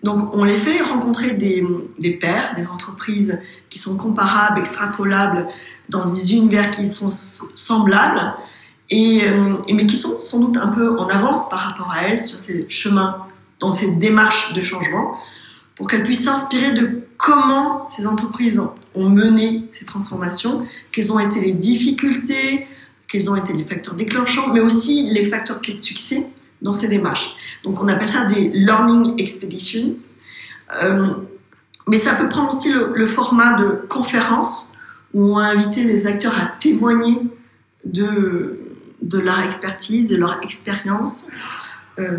[0.05, 3.39] Donc on les fait rencontrer des, pairs, des entreprises
[3.71, 5.47] qui sont comparables, extrapolables
[5.89, 8.35] dans des univers qui sont semblables,
[8.93, 12.37] euh, mais qui sont sans doute un peu en avance par rapport à elles sur
[12.37, 13.25] ces chemins,
[13.59, 15.17] dans ces démarches de changement,
[15.73, 18.61] pour qu'elles puissent s'inspirer de comment ces entreprises
[18.93, 22.67] ont mené ces transformations, quelles ont été les difficultés,
[23.07, 26.27] quels ont été les facteurs déclenchants, mais aussi les facteurs clés de succès
[26.65, 27.35] dans ces démarches.
[27.63, 29.95] Donc on appelle ça des learning expeditions.
[30.81, 31.13] Euh,
[31.87, 34.75] mais ça peut prendre aussi le, format de conférence
[35.13, 37.19] où on a invité les acteurs à témoigner
[37.85, 38.59] de,
[39.03, 41.29] de leur expertise, de leur expérience,
[41.99, 42.17] euh,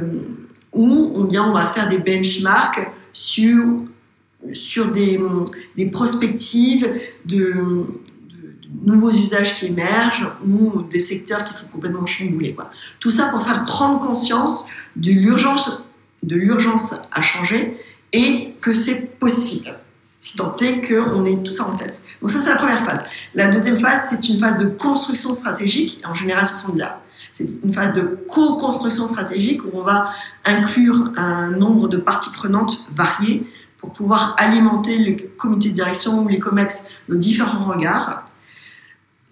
[0.72, 3.64] ou bien on va faire des benchmarks sur,
[4.52, 5.18] sur des,
[5.76, 6.88] des prospectives
[7.24, 7.84] de
[8.86, 12.56] nouveaux usages qui émergent ou des secteurs qui sont complètement chamboulés.
[13.00, 15.82] Tout ça pour faire prendre conscience de l'urgence,
[17.12, 17.76] à changer
[18.12, 19.74] et que c'est possible,
[20.18, 22.04] si tant est qu'on ait tout ça en tête.
[22.20, 23.04] Donc ça, c'est la première phase.
[23.34, 26.00] La deuxième phase, c'est une phase de construction stratégique.
[26.04, 27.02] En général, ce sont de là.
[27.32, 30.10] C'est une phase de co-construction stratégique où on va
[30.44, 33.44] inclure un nombre de parties prenantes variées
[33.78, 38.25] pour pouvoir alimenter le comité de direction ou les COMEX de différents regards.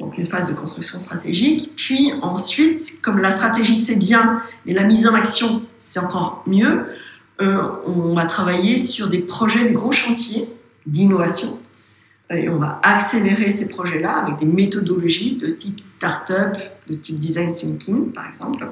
[0.00, 1.72] Donc une phase de construction stratégique.
[1.76, 6.86] Puis ensuite, comme la stratégie c'est bien, mais la mise en action c'est encore mieux,
[7.40, 10.48] euh, on va travailler sur des projets, des gros chantiers
[10.86, 11.58] d'innovation.
[12.30, 16.56] Et on va accélérer ces projets-là avec des méthodologies de type startup,
[16.88, 18.66] de type design thinking, par exemple.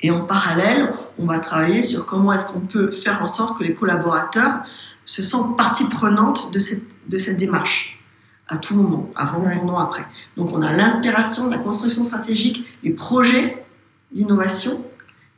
[0.00, 3.64] Et en parallèle, on va travailler sur comment est-ce qu'on peut faire en sorte que
[3.64, 4.62] les collaborateurs
[5.04, 7.93] se sentent partie prenante de cette, de cette démarche
[8.48, 9.56] à tout moment, avant, Ouais.
[9.58, 10.04] pendant, après.
[10.36, 13.64] Donc on a l'inspiration, la construction stratégique, les projets
[14.12, 14.84] d'innovation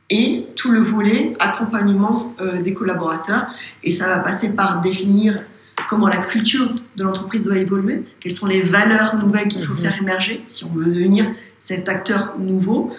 [0.09, 3.47] et tout le volet accompagnement euh, des collaborateurs.
[3.83, 5.41] Et ça va passer par définir
[5.89, 9.79] comment la culture de l'entreprise doit évoluer, quelles sont les valeurs nouvelles qu'il faut Mhm.
[9.79, 12.91] faire émerger si on veut devenir cet acteur nouveau,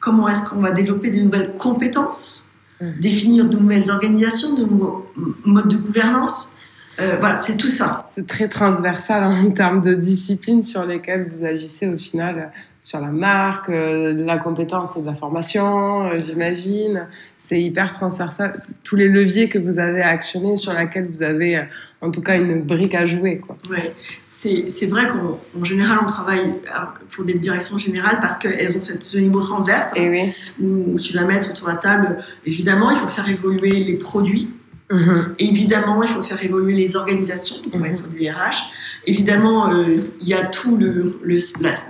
[0.00, 2.50] comment est-ce qu'on va développer de nouvelles compétences,
[2.80, 2.94] Mhm.
[3.00, 5.06] définir de nouvelles organisations, de nouveaux
[5.44, 6.58] modes de gouvernance.
[7.00, 8.06] Euh, voilà, c'est tout ça.
[8.08, 12.52] C'est très transversal en termes de disciplines sur lesquelles vous agissez au final,
[12.84, 17.08] sur la marque, euh, la compétence et de la formation, euh, j'imagine.
[17.38, 18.60] C'est hyper transversal.
[18.82, 21.62] Tous les leviers que vous avez actionnés, sur lesquels vous avez euh,
[22.02, 23.38] en tout cas une brique à jouer.
[23.38, 23.56] Quoi.
[23.70, 23.92] Ouais.
[24.28, 28.80] C'est vrai qu'en en général, on travaille euh, pour des directions générales parce qu'elles ont
[28.82, 30.32] cette, ce niveau transverse Et oui.
[30.62, 34.50] où tu vas mettre sur la table, évidemment, il faut faire évoluer les produits
[34.94, 35.34] Mhm.
[35.38, 38.70] évidemment, il faut faire évoluer les organisations, on va être sur des RH.
[39.06, 41.38] Évidemment, euh, il y a tout le, le,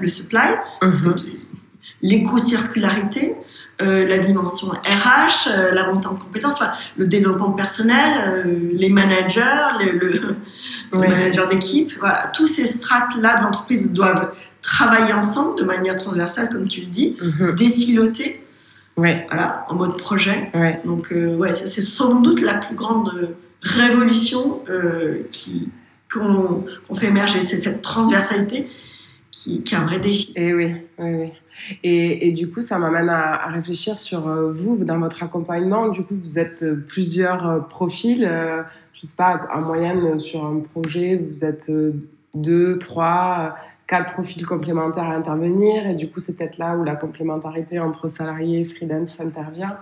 [0.01, 0.49] le supply,
[0.83, 1.17] mhm.
[2.03, 3.35] l'éco-circularité,
[3.83, 6.63] euh, la dimension RH, euh, la montée en compétences,
[6.97, 9.43] le développement personnel, les managers,
[9.81, 10.37] le,
[10.93, 11.93] manager d'équipe.
[11.99, 12.31] Voilà.
[12.33, 14.31] Tous ces strates-là de l'entreprise doivent
[14.63, 17.17] travailler ensemble de manière transversale, comme tu le dis,
[17.57, 18.44] désiloter
[18.97, 19.27] Ouais.
[19.29, 20.51] Voilà, en mode projet.
[20.55, 20.81] Ouais.
[20.85, 25.71] Donc, euh, ouais, c'est sans doute la plus grande révolution euh, qui,
[26.13, 27.41] qu'on, fait émerger.
[27.41, 28.69] C'est cette transversalité
[29.31, 30.33] qui, qui, est un vrai défi.
[30.37, 31.33] Et eh oui, oui, oui.
[31.83, 35.89] Et, et, du coup, ça m'amène à, à réfléchir sur euh, vous, dans votre accompagnement.
[35.89, 38.29] Du coup, vous êtes plusieurs profils.
[38.93, 41.71] je sais pas, en moyenne, sur un projet, vous êtes
[42.35, 46.97] deux, trois quatre profils complémentaires à intervenir et du coup c'est peut-être là où la
[46.97, 49.77] complémentarité entre salariés et freelance intervient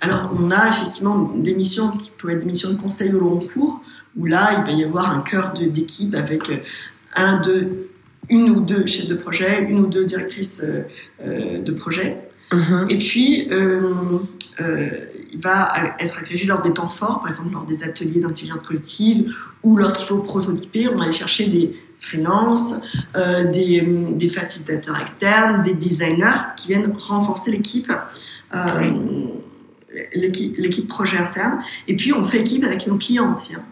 [0.00, 3.38] Alors on a effectivement des missions qui peuvent être des missions de conseil au long
[3.38, 3.82] cours
[4.16, 6.56] où là il va y avoir un cœur d'équipe avec euh,
[7.14, 7.90] un, deux,
[8.28, 10.82] une ou deux chefs de projet, une ou deux directrices euh,
[11.22, 12.18] euh, de projet.
[12.52, 12.92] Mm-hmm.
[12.92, 13.48] Et puis,
[15.32, 19.34] il va être agrégé lors des temps forts, par exemple lors des ateliers d'intelligence collective
[19.62, 22.82] ou lorsqu'il faut prototyper, on va aller chercher des freelance,
[23.16, 27.92] euh, des, des, facilitateurs externes, des designers qui viennent renforcer l'équipe,
[28.54, 28.90] euh,
[30.14, 31.60] l'équipe projet interne.
[31.88, 33.54] Et puis on fait équipe avec nos clients aussi.
[33.54, 33.62] Hein.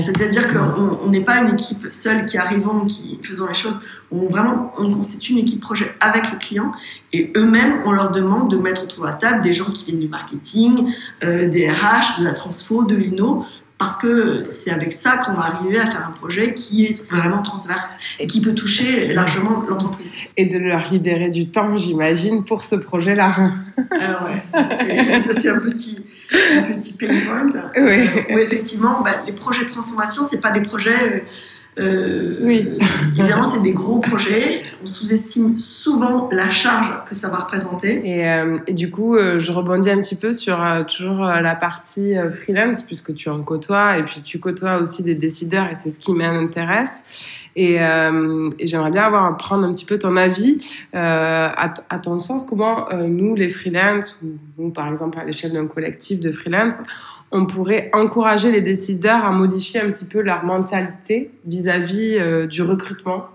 [0.00, 3.80] C'est-à-dire qu'on n'est pas une équipe seule qui arrivons, qui faisons les choses.
[4.10, 6.72] On vraiment, on constitue une équipe projet avec le client
[7.12, 10.00] et eux-mêmes, on leur demande de mettre autour de la table des gens qui viennent
[10.00, 13.44] du marketing, euh, des RH, de la transfo, de l'INO,
[13.78, 17.42] parce que c'est avec ça qu'on va arriver à faire un projet qui est vraiment
[17.42, 20.14] transverse et qui peut toucher largement l'entreprise.
[20.36, 23.52] Et de leur libérer du temps, j'imagine, pour ce projet-là.
[23.92, 27.46] Alors ouais, ça c'est un petit, un petit pain point.
[27.76, 28.08] Oui.
[28.34, 31.24] où effectivement, bah, les projets de transformation, c'est pas des projets
[31.78, 32.68] euh, euh, oui.
[33.18, 34.62] évidemment, c'est des gros projets.
[34.82, 38.00] On sous-estime souvent la charge que ça va représenter.
[38.04, 42.14] Et, euh, et du coup, euh, je rebondis un petit peu sur toujours la partie
[42.32, 46.00] freelance, puisque tu en côtoies, et puis tu côtoies aussi des décideurs, et c'est ce
[46.00, 47.44] qui m'intéresse.
[47.56, 50.58] Et, et j'aimerais bien avoir prendre un petit peu ton avis.
[50.92, 55.66] À, à, ton sens, comment nous, les freelance, ou nous, par exemple, à l'échelle d'un
[55.66, 56.82] collectif de freelance,
[57.30, 62.62] on pourrait encourager les décideurs à modifier un petit peu leur mentalité vis-à-vis euh, du
[62.62, 63.26] recrutement,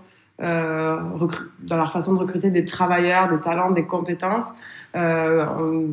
[0.42, 0.98] euh,
[1.60, 4.56] dans leur façon de recruter des travailleurs, des talents, des compétences.
[4.96, 5.86] Euh,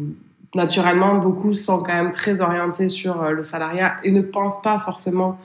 [0.55, 5.39] naturellement, beaucoup sont quand même très orientés sur le salariat et ne pensent pas forcément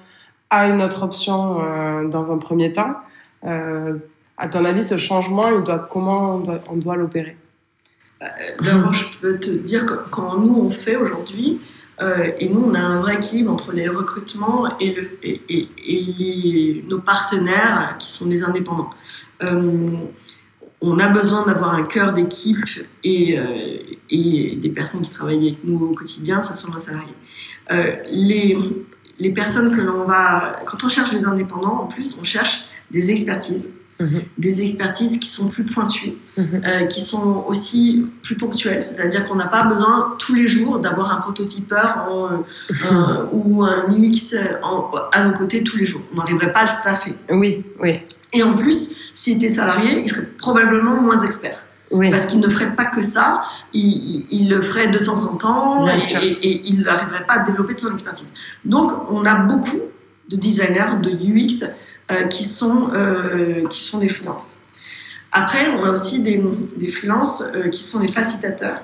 [0.49, 1.61] à une autre option
[2.09, 2.95] dans un premier temps.
[3.43, 7.37] à ton avis, ce changement, il doit, comment on doit l'opérer?
[8.63, 11.61] D'abord, je peux te dire que quand nous on fait aujourd'hui,
[12.01, 14.95] euh, et nous, on a un vrai équilibre entre les recrutements et,
[16.89, 18.91] nos partenaires qui sont des indépendants.
[19.43, 19.93] Euh,
[20.83, 22.59] on a besoin d'avoir un cœur d'équipe
[23.03, 23.79] et, euh,
[24.11, 27.15] et, des personnes qui travaillent avec nous au quotidien, ce sont nos salariés.
[29.19, 30.61] les personnes que l'on va...
[30.67, 33.71] Quand on cherche des indépendants, en plus, on cherche des expertises.
[33.99, 34.25] Mhm.
[34.37, 36.47] des expertises qui sont plus pointues, mhm.
[36.67, 38.83] euh, qui sont aussi plus ponctuelles.
[38.83, 44.37] C'est-à-dire qu'on n'a pas besoin tous les jours d'avoir un prototypeur euh, ou un UX
[45.13, 46.03] à nos côtés tous les jours.
[46.13, 47.15] On n'arriverait pas à le staffer.
[47.31, 48.01] Oui, oui.
[48.35, 51.63] Et en plus, s'il était salarié, il serait probablement moins expert.
[51.91, 56.27] Parce qu'il ne ferait pas que ça, il, le ferait de temps en temps et,
[56.27, 58.35] et, il n'arriverait pas à développer de son expertise.
[58.65, 59.81] Donc, on a beaucoup
[60.29, 61.69] de designers, de UX euh,
[62.31, 64.63] qui, sont, euh, qui sont des freelances.
[65.33, 66.41] Après, on a aussi des,
[66.77, 68.81] des freelances euh, qui sont des facilitateurs.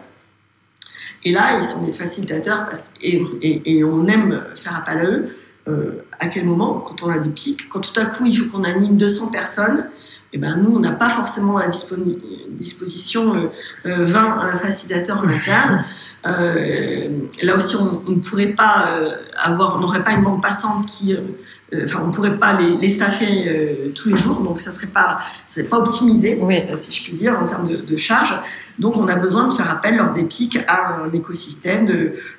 [1.24, 2.68] Et là, ils sont des facilitateurs
[3.00, 6.04] et, et, on aime faire appel à eux.
[6.18, 6.80] à quel moment?
[6.80, 9.86] Quand on a des pics, quand tout à coup il faut qu'on anime 200 personnes,
[10.34, 11.68] et eh ben nous, on n'a pas forcément à
[12.48, 13.50] disposition
[13.84, 15.84] 20 facilitateurs en interne.
[16.24, 18.02] là aussi, on
[18.56, 18.98] pas
[19.36, 21.20] avoir, on n'aurait pas une bande passante qui euh,
[21.84, 24.74] enfin, on ne pourrait pas les, les staffer euh, tous les jours, donc ça ne
[24.74, 25.20] serait pas,
[25.70, 28.34] pas optimisé, euh, si je puis dire, en termes de, de, charge.
[28.78, 31.86] Donc, on a besoin de faire appel lors des pics à un écosystème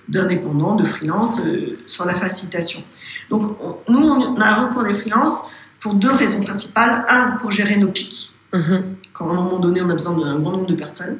[0.07, 1.41] d'indépendants, de, de freelance
[1.85, 2.83] sur la facilitation.
[3.29, 7.05] Donc, nous, on a recours des freelances pour deux raisons principales.
[7.09, 8.81] Un, pour gérer nos pics, mm-hmm.
[9.13, 11.17] quand à un moment donné, on a besoin d'un grand nombre de personnes.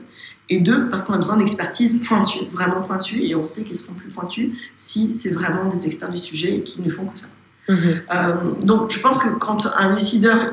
[0.50, 3.94] Et deux, parce qu'on a besoin d'expertise pointue, vraiment pointue, et on sait qu'ils seront
[3.94, 7.28] plus pointus si c'est vraiment des experts du sujet et qui ne font que ça.
[7.70, 10.52] Euh, donc, je pense que quand un décideur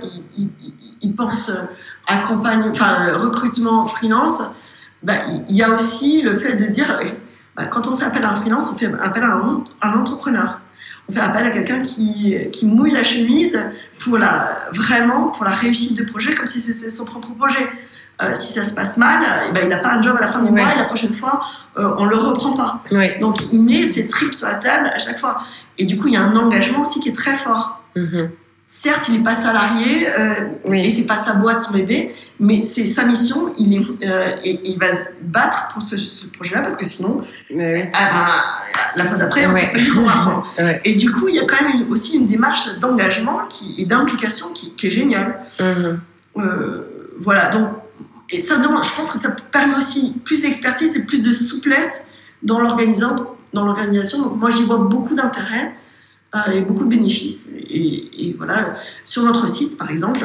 [1.03, 1.53] il, pense
[2.07, 4.55] accompagne, enfin, recrutement freelance,
[5.03, 7.01] bah, il y a aussi le fait de dire
[7.57, 9.41] Bah, quand on fait appel à un freelance, on fait appel à
[9.83, 10.61] un, entrepreneur.
[11.09, 13.61] On fait appel à quelqu'un qui, qui mouille la chemise
[13.99, 17.69] pour la, vraiment pour la réussite du projet, comme si c'était son propre projet.
[18.23, 20.27] Euh, si ça se passe mal, eh ben, il n'a pas un job à la
[20.27, 20.61] fin du Ouais.
[20.63, 21.41] mois et la prochaine fois,
[21.79, 22.83] euh, on le reprend pas.
[22.93, 23.17] Ouais.
[23.19, 25.39] Donc il met ses tripes sur la table à chaque fois.
[25.79, 27.81] Et du coup, il y a un engagement aussi qui est très fort.
[27.97, 28.29] Mhm.
[28.67, 30.35] Certes, il n'est pas salarié euh,
[30.67, 30.85] Oui.
[30.85, 33.53] et c'est pas sa boîte, son bébé, mais c'est sa mission.
[33.59, 37.25] Il, est, euh, et, il va se battre pour ce, ce projet-là parce que sinon,
[37.53, 37.99] Mais ah
[38.97, 39.61] ben, la fois d'après, on Ouais.
[39.61, 40.43] sait pas hein.
[40.59, 40.81] Ouais.
[40.85, 43.87] Et du coup, il y a quand même une- aussi une démarche d'engagement qui, et
[43.87, 45.41] d'implication qui, qui est géniale.
[45.59, 46.01] Mhm.
[46.37, 47.69] Euh, voilà, donc,
[48.33, 52.09] et ça je pense que ça permet aussi plus d'expertise et plus de souplesse
[52.43, 53.27] dans l'organisation.
[53.53, 54.23] Dans l'organisation.
[54.23, 55.75] Donc, moi, j'y vois beaucoup d'intérêt
[56.37, 57.51] euh, et beaucoup de bénéfices.
[57.69, 60.25] Et, et voilà, sur notre site, par exemple,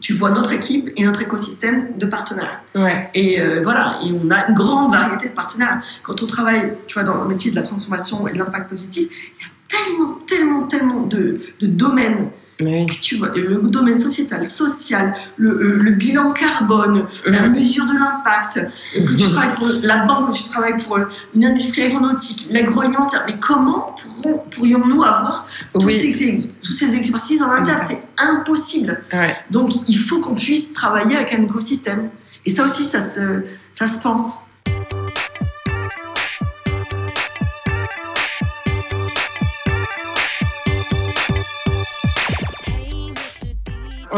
[0.00, 2.62] tu vois notre équipe et notre écosystème de partenaires.
[2.74, 3.10] Ouais.
[3.12, 5.82] Et euh, voilà, et on a une grande variété de partenaires.
[6.02, 9.08] Quand on travaille, tu vois, dans le métier de la transformation et de l'impact positif,
[9.10, 12.86] il y a tellement, tellement, tellement de, de domaines Oui.
[13.00, 18.56] tu vois, le domaine sociétal, social, le, euh, le bilan carbone, la mesure de l'impact,
[18.96, 21.04] euh, que tu travailles pour la banque, que tu travailles pour euh,
[21.36, 23.22] une industrie aéronautique, l'agroalimentaire.
[23.28, 26.12] Mais comment pourrons- pourrions-nous avoir toutes, Oui.
[26.12, 27.80] ces, toutes ces expertises en interne?
[27.86, 29.02] C'est impossible.
[29.12, 29.36] Ouais.
[29.50, 32.08] Donc il faut qu'on puisse travailler avec un écosystème.
[32.44, 33.20] Et ça aussi, ça se,
[33.70, 34.47] ça se pense.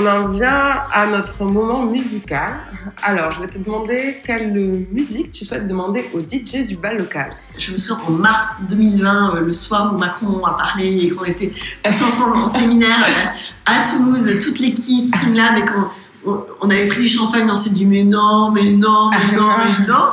[0.00, 2.54] On en vient à notre moment musical.
[3.02, 4.52] Alors, je vais te demander quelle
[4.90, 7.30] musique tu souhaites demander au DJ du bal local.
[7.58, 11.24] Je me souviens en mars 2020, euh, le soir où Macron a parlé et qu'on
[11.26, 13.26] était tous ensemble en séminaire euh,
[13.66, 17.70] à Toulouse, toute l'équipe, Streamlab, et qu'on on- on avait pris du champagne, on s'est
[17.70, 19.48] dit mais non, mais non, mais non,
[19.80, 20.04] mais non.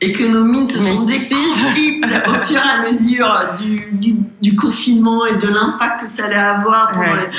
[0.00, 4.14] Et que nos mines se Mais sont déconstruites au fur et à mesure du, du,
[4.40, 7.30] du confinement et de l'impact que ça allait avoir pendant Ouais.
[7.30, 7.36] les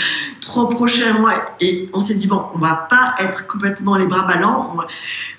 [0.53, 1.55] trois prochains mois.
[1.59, 4.77] Et on s'est dit, bon, on va pas être complètement les bras ballants.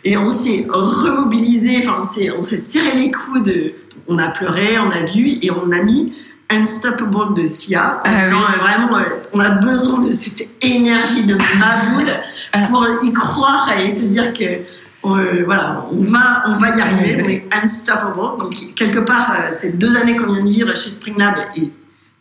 [0.02, 3.74] Et on s'est remobilisé, enfin, on s'est, on s'est serré les coudes.
[4.08, 6.12] On a pleuré, on a bu et on a mis
[6.50, 8.02] Unstoppable de Sia.
[8.04, 8.34] Ah oui.
[8.34, 12.12] euh, vraiment, euh, on a besoin de cette énergie de Maboul
[12.52, 12.60] Ah.
[12.68, 17.22] pour y croire et se dire que euh, voilà, on va, on va y arriver,
[17.24, 18.38] on est unstoppable.
[18.38, 21.70] Donc, quelque part, ces deux années qu'on vient de vivre chez Springlab, et,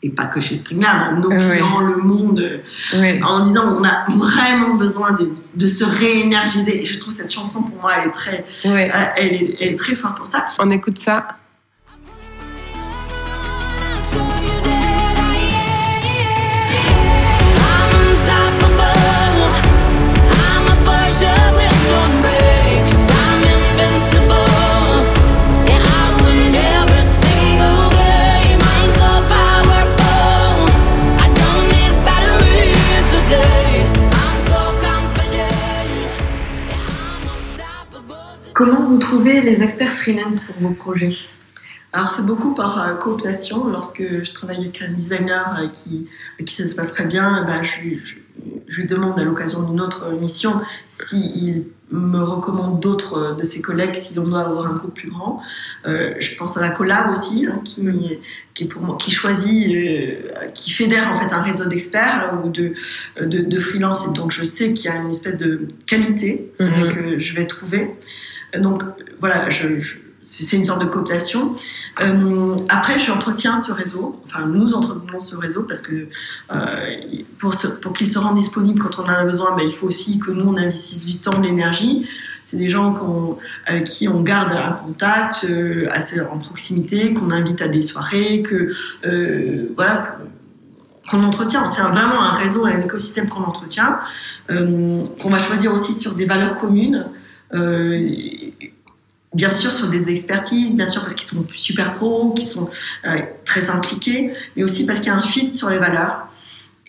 [0.05, 1.37] et pas que chez Springlab, hein, nos oui.
[1.39, 2.57] clients, le monde, euh,
[2.99, 3.23] Oui.
[3.23, 6.81] en disant on a vraiment besoin de, de se réénergiser.
[6.81, 8.91] Et je trouve cette chanson, pour moi, elle est très, Ouais.
[8.93, 10.47] euh, elle est, elle est très forte pour ça.
[10.59, 11.25] On écoute ça.
[39.13, 41.13] Trouvez les experts freelance pour vos projets
[41.93, 43.67] Alors c'est beaucoup par euh, cooptation.
[43.67, 46.07] Lorsque je travaille avec un designer euh, qui,
[46.43, 48.15] qui ça se passe très bien, ben, je, lui- je-
[48.67, 53.61] je lui demande à l'occasion d'une autre mission s'il me recommande d'autres euh, de ses
[53.61, 55.41] collègues si l'on doit avoir un groupe plus grand.
[55.85, 57.83] Euh, je pense à la collab aussi, hein, qui,
[58.55, 62.47] qui, est pour moi, qui choisit, euh, qui fédère en fait un réseau d'experts euh,
[62.47, 62.73] ou de,
[63.21, 64.07] de, de freelance.
[64.07, 66.93] Et donc je sais qu'il y a une espèce de qualité euh, Mhm.
[66.93, 67.91] que je vais trouver.
[68.57, 68.83] Donc
[69.19, 69.47] voilà,
[70.23, 71.55] c'est une sorte de cooptation.
[72.01, 76.07] Euh, après, j'entretiens ce réseau, enfin nous entretenons ce réseau parce que
[76.51, 76.95] euh,
[77.39, 80.19] pour, pour qu'il se rende disponible quand on en a besoin, ben, il faut aussi
[80.19, 82.07] que nous on investisse du temps, de l'énergie.
[82.43, 87.61] C'est des gens avec qui on garde un contact euh, assez en proximité, qu'on invite
[87.61, 88.73] à des soirées, que
[89.05, 90.17] euh, voilà
[91.09, 91.67] qu'on entretient.
[91.69, 93.99] C'est vraiment un réseau, un écosystème qu'on entretient,
[94.49, 97.07] euh, qu'on va choisir aussi sur des valeurs communes.
[97.53, 98.09] Euh,
[99.33, 102.69] bien sûr sur des expertises, bien sûr parce qu'ils sont super pros, qu'ils sont
[103.05, 106.27] euh, très impliqués, mais aussi parce qu'il y a un fit sur les valeurs.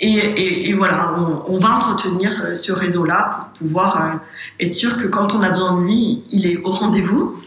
[0.01, 4.17] Et, et- et voilà, on, on va entretenir euh, ce réseau-là pour pouvoir euh,
[4.65, 7.41] être sûr que quand on a besoin de lui, il est au rendez-vous.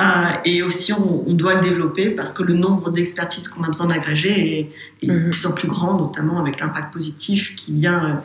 [0.00, 0.02] Euh,
[0.46, 3.86] et aussi, on, on doit le développer parce que le nombre d'expertises qu'on a besoin
[3.88, 4.72] d'agréger est,
[5.02, 5.30] est de Mhm.
[5.30, 8.22] plus en plus grand, notamment avec l'impact positif qui vient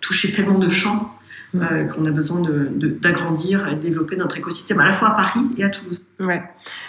[0.00, 1.12] toucher tellement de champs
[1.56, 5.40] euh, qu'on a besoin d'agrandir et de développer notre écosystème à la fois à Paris
[5.56, 6.08] et à Toulouse.
[6.20, 6.42] Ouais,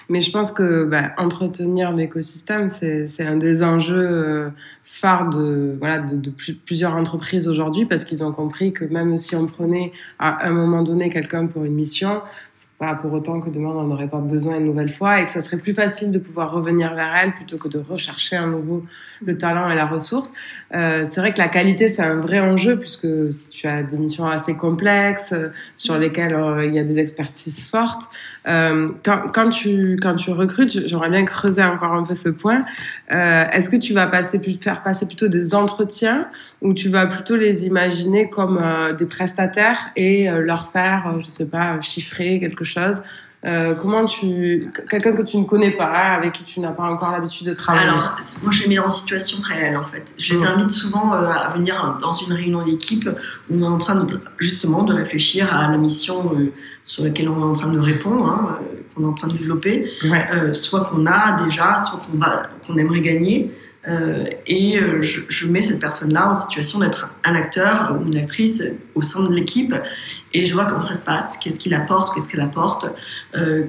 [0.09, 4.49] mais je pense que bah, entretenir l'écosystème, c'est c'est un des enjeux euh,
[4.93, 6.29] phare de voilà de,
[6.65, 10.83] plusieurs entreprises aujourd'hui parce qu'ils ont compris que même si on prenait à un moment
[10.83, 12.21] donné quelqu'un pour une mission,
[12.53, 15.23] c'est pas pour autant que demain on n'en aurait pas besoin une nouvelle fois et
[15.23, 18.45] que ça serait plus facile de pouvoir revenir vers elle plutôt que de rechercher à
[18.45, 18.83] nouveau
[19.23, 20.33] le talent et la ressource.
[20.75, 23.07] Euh, c'est vrai que la qualité c'est un vrai enjeu puisque
[23.49, 27.63] tu as des missions assez complexes euh, sur lesquelles euh, il y a des expertises
[27.63, 28.03] fortes.
[28.47, 32.65] Euh, quand, quand, tu quand tu recrutes, j'aimerais bien creuser encore un peu ce point.
[33.11, 36.27] Euh, Est-ce que tu vas passer faire passer plutôt des entretiens
[36.61, 41.19] ou tu vas plutôt les imaginer comme euh, des prestataires et euh, leur faire, euh,
[41.19, 43.03] je sais pas, chiffrer quelque chose?
[43.43, 47.09] Euh, comment tu quelqu'un que tu ne connais pas avec qui tu n'as pas encore
[47.11, 47.87] l'habitude de travailler?
[47.89, 50.13] Alors moi je les mets en situation réelle en fait.
[50.19, 53.09] Je les invite souvent euh, à venir dans une réunion d'équipe
[53.49, 56.51] où on est en train de, justement de réfléchir à la mission euh,
[56.83, 58.59] sur laquelle on est en train de répondre, hein,
[58.93, 60.53] qu'on est en train de développer, ouais.
[60.53, 63.51] soit qu'on a déjà, soit qu'on va qu'on aimerait gagner.
[64.47, 68.63] et je, je, mets cette personne-là en situation d'être un acteur ou une actrice
[68.93, 69.73] au sein de l'équipe
[70.33, 72.85] et je vois comment ça se passe, qu'est-ce qu'il apporte, qu'est-ce qu'elle apporte
[73.35, 73.65] euh,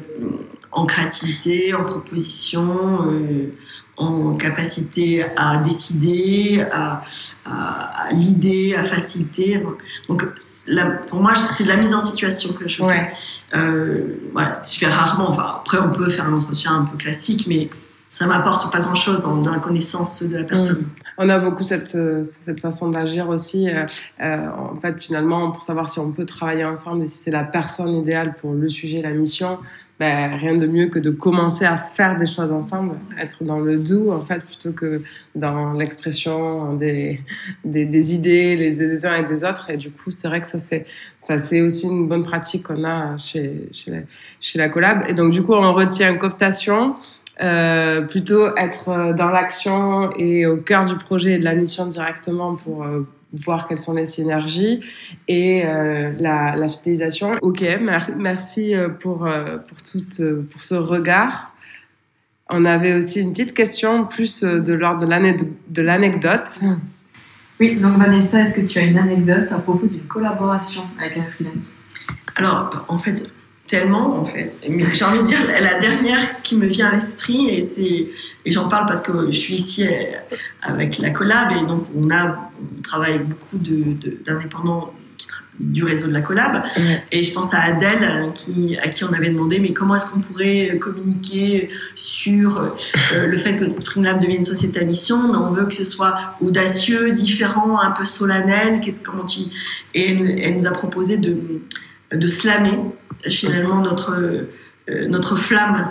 [0.71, 3.53] en créativité, en proposition, euh,
[3.97, 7.03] en capacité à décider, à,
[7.45, 9.63] à, à l'idée, à faciliter.
[10.09, 10.27] Donc
[10.69, 13.13] la, pour moi, c'est de la mise en situation que je fais.
[13.55, 15.29] Euh, voilà, je fais rarement.
[15.31, 17.69] Enfin, après, on peut faire un entretien un peu classique, mais
[18.09, 20.81] ça m'apporte pas grand chose dans, la connaissance de la personne.
[20.81, 20.91] Mm.
[21.19, 23.69] On a beaucoup cette, euh, cette façon d'agir aussi.
[23.69, 27.45] Euh, en fait, finalement, pour savoir si on peut travailler ensemble et si c'est la
[27.45, 29.59] personne idéale pour le sujet, la mission,
[30.03, 33.79] ben, rien de mieux que de commencer à faire des choses ensemble, être dans le
[33.79, 35.01] doux, en fait, plutôt que
[35.37, 37.21] dans l'expression des,
[37.65, 39.71] idées les, des uns et des autres.
[39.71, 40.87] Et du coup, c'est vrai que ça, c'est
[41.23, 43.69] enfin, aussi une bonne pratique qu'on a chez,
[44.41, 45.05] chez la collab.
[45.07, 46.97] Et donc, du coup, on retient cooptation,
[47.41, 51.87] euh, plutôt être euh, dans l'action et au cœur du projet et de la mission
[51.87, 54.81] directement pour euh, voir quelles sont les synergies
[55.29, 57.37] et euh, la, la, fidélisation.
[57.43, 57.65] Ok,
[58.17, 59.29] merci pour,
[59.69, 61.55] pour, toute, pour ce regard.
[62.51, 66.61] On avait aussi une petite question plus de l'ordre de l'anecdote.
[67.61, 71.23] Oui, donc Vanessa, est-ce que tu as une anecdote à propos d'une collaboration avec un
[71.23, 71.77] freelance?
[72.37, 73.31] Alors, en fait,
[73.73, 74.53] tellement en fait.
[74.69, 78.07] Mais j'ai envie de dire la dernière qui me vient à l'esprit et c'est
[78.45, 79.91] et j'en parle parce que je suis ici euh,
[80.61, 84.93] avec la collab et donc on a on travaille avec beaucoup d'indépendants
[85.59, 86.65] du réseau de la collab
[87.11, 90.13] et je pense à Adèle euh, qui, à qui on avait demandé mais comment est-ce
[90.13, 95.39] qu'on pourrait communiquer sur euh, le fait que Springlab devienne une société à mission mais
[95.39, 99.41] on veut que ce soit audacieux, différent, un peu solennel qu'est-ce comment tu
[99.95, 100.11] et
[100.43, 101.39] elle nous a proposé de
[102.15, 102.79] de slammer
[103.27, 104.13] finalement notre,
[104.89, 105.91] euh, notre flamme.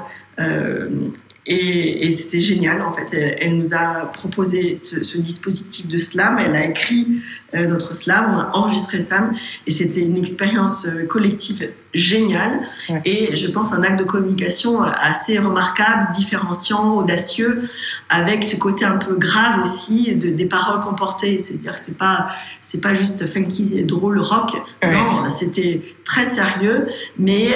[1.49, 3.13] Euh, et, et c'était génial en fait.
[3.13, 6.37] Elle, nous a proposé ce, ce, dispositif de slam.
[6.39, 7.21] Elle a écrit
[7.55, 9.33] euh, notre slam, on a enregistré slam
[9.65, 12.61] et c'était une expérience collective géniale.
[13.05, 17.63] Et je pense un acte de communication assez remarquable, différenciant, audacieux,
[18.09, 21.39] avec ce côté un peu grave aussi de, des paroles qu'on portait.
[21.39, 22.29] C'est-à-dire que c'est pas
[22.61, 24.51] c'est pas juste funky et drôle rock.
[24.83, 26.87] Non, c'était très sérieux,
[27.17, 27.53] mais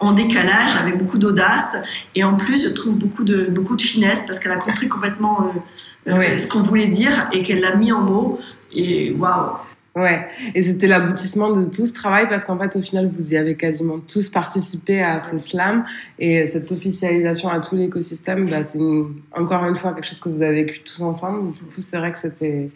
[0.00, 1.76] en décalage, avec beaucoup d'audace.
[2.14, 5.52] Et en plus, je trouve beaucoup de, beaucoup de finesse parce qu'elle a compris complètement
[6.06, 8.40] euh, euh, ce qu'on voulait dire et qu'elle l'a mis en mots.
[8.72, 9.56] Et waouh!
[9.96, 13.36] Ouais, et c'était l'aboutissement de tout ce travail parce qu'en fait, au final, vous y
[13.36, 15.84] avez quasiment tous participé à ce slam
[16.20, 18.78] et cette officialisation à tout l'écosystème, bah, c'est
[19.32, 21.52] encore une fois quelque chose que vous avez vécu tous ensemble.
[21.52, 22.70] Du coup, c'est vrai que c'était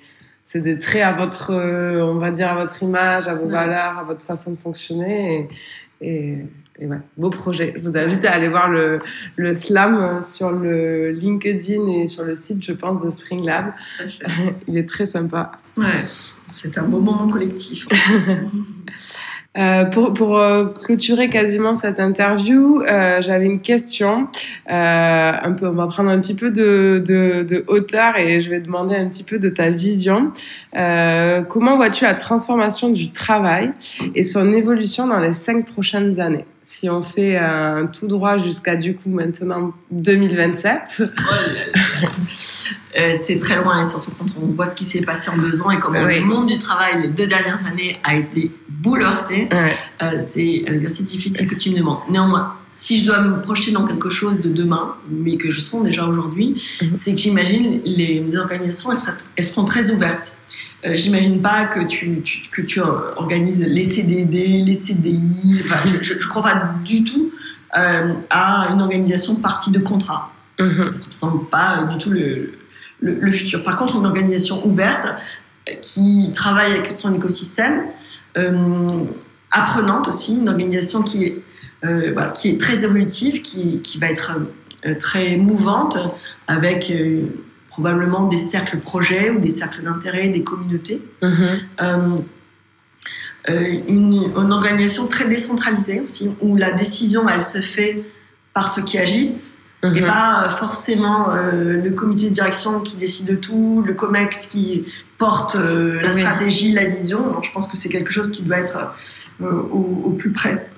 [0.45, 4.05] c'était très à votre, euh, on va dire, à votre image, à vos valeurs, à
[4.05, 5.49] votre façon de fonctionner.
[6.01, 6.39] Et, et
[6.79, 7.72] et ouais, beau projet.
[7.77, 9.01] Je vous invite à aller voir le,
[9.37, 13.72] le slam euh, sur le LinkedIn et sur le site, je pense, de Spring Lab.
[14.68, 15.53] Il est très sympa.
[15.77, 15.87] Ouais,
[16.51, 17.89] c'est un beau moment collectif.
[19.57, 24.27] Euh, pour, pour euh, clôturer quasiment cette interview, euh, j'avais une question.
[24.68, 28.51] Euh, un peu, on va prendre un petit peu de, de, de, hauteur et je
[28.51, 30.33] vais demander un petit peu de ta vision.
[30.72, 33.70] comment vois-tu la transformation du travail
[34.16, 36.47] et son évolution dans les cinq prochaines années?
[36.64, 41.05] Si on fait un tout droit jusqu'à du coup maintenant 2027.
[42.97, 45.62] euh, c'est très loin et surtout quand on voit ce qui s'est passé en deux
[45.62, 49.49] ans et comment le monde du travail les deux dernières années a été bouleversé.
[49.53, 52.01] Euh, c'est un exercice difficile que tu me demandes.
[52.09, 55.82] Néanmoins, si je dois me projeter dans quelque chose de demain, mais que je sens
[55.82, 56.92] déjà aujourd'hui, mhm.
[56.97, 58.99] c'est que j'imagine les, les organisations, elles,
[59.36, 60.36] elles seront très ouvertes.
[60.86, 62.22] Euh, j'imagine pas que tu,
[62.53, 65.62] que tu organises les CDD, les CDI.
[65.64, 67.32] Enfin, je ne crois pas du tout
[67.76, 70.30] euh, à une organisation partie de contrat.
[70.61, 70.84] Mm -hmm.
[70.84, 72.53] Je ne sens pas du tout le,
[73.05, 73.62] le, futur.
[73.62, 75.07] Par contre, une organisation ouverte
[75.80, 77.84] qui travaille avec son écosystème,
[79.50, 81.42] apprenante aussi, une organisation qui est,
[82.34, 84.32] qui est très évolutive, qui, qui va être
[84.98, 85.98] très mouvante,
[86.48, 86.92] avec
[87.68, 91.02] probablement des cercles projets ou des cercles d'intérêt des communautés.
[91.22, 92.22] Mm-hmm.
[93.50, 98.05] Euh, une, organisation très décentralisée aussi, où la décision, elle se fait
[98.55, 99.53] par ceux qui agissent,
[99.85, 100.07] et mhm.
[100.07, 104.85] pas euh, forcément euh, le comité de direction qui décide de tout, le COMEX qui
[105.18, 107.41] porte la stratégie, la vision.
[107.43, 108.93] je pense que c'est quelque chose qui doit être
[109.41, 110.68] au, plus près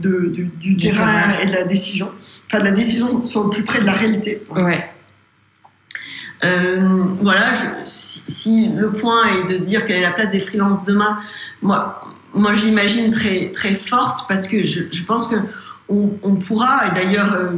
[0.00, 2.10] de, du, terrain, et de la décision.
[2.46, 4.42] Enfin, de la décision soit au plus près de la réalité.
[4.54, 4.90] Ouais.
[6.40, 7.52] voilà,
[7.84, 11.18] si, si, le point est de dire quelle est la place des freelances demain,
[11.60, 12.00] moi,
[12.32, 15.36] moi j'imagine très, très forte parce que je, je pense que
[15.90, 17.50] on, on pourra, et d'ailleurs, euh,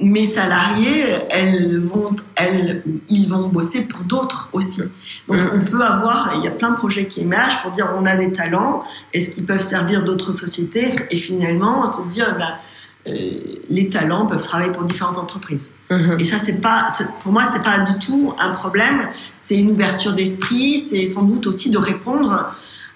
[0.00, 4.82] mes salariés, elles vont, elles, ils vont bosser pour d'autres aussi.
[5.26, 5.50] Donc mm.
[5.54, 8.16] on peut avoir, il y a plein de projets qui émergent pour dire on a
[8.16, 10.92] des talents, est-ce qu'ils peuvent servir d'autres sociétés?
[11.10, 12.52] Et finalement, se dire, ben,
[13.06, 13.30] euh,
[13.70, 15.78] les talents peuvent travailler pour différentes entreprises.
[15.90, 16.20] Mm-hmm.
[16.20, 16.86] Et ça, c'est pas,
[17.22, 19.08] pour moi, c'est pas du tout un problème.
[19.34, 20.78] C'est une ouverture d'esprit.
[20.78, 22.54] C'est sans doute aussi de répondre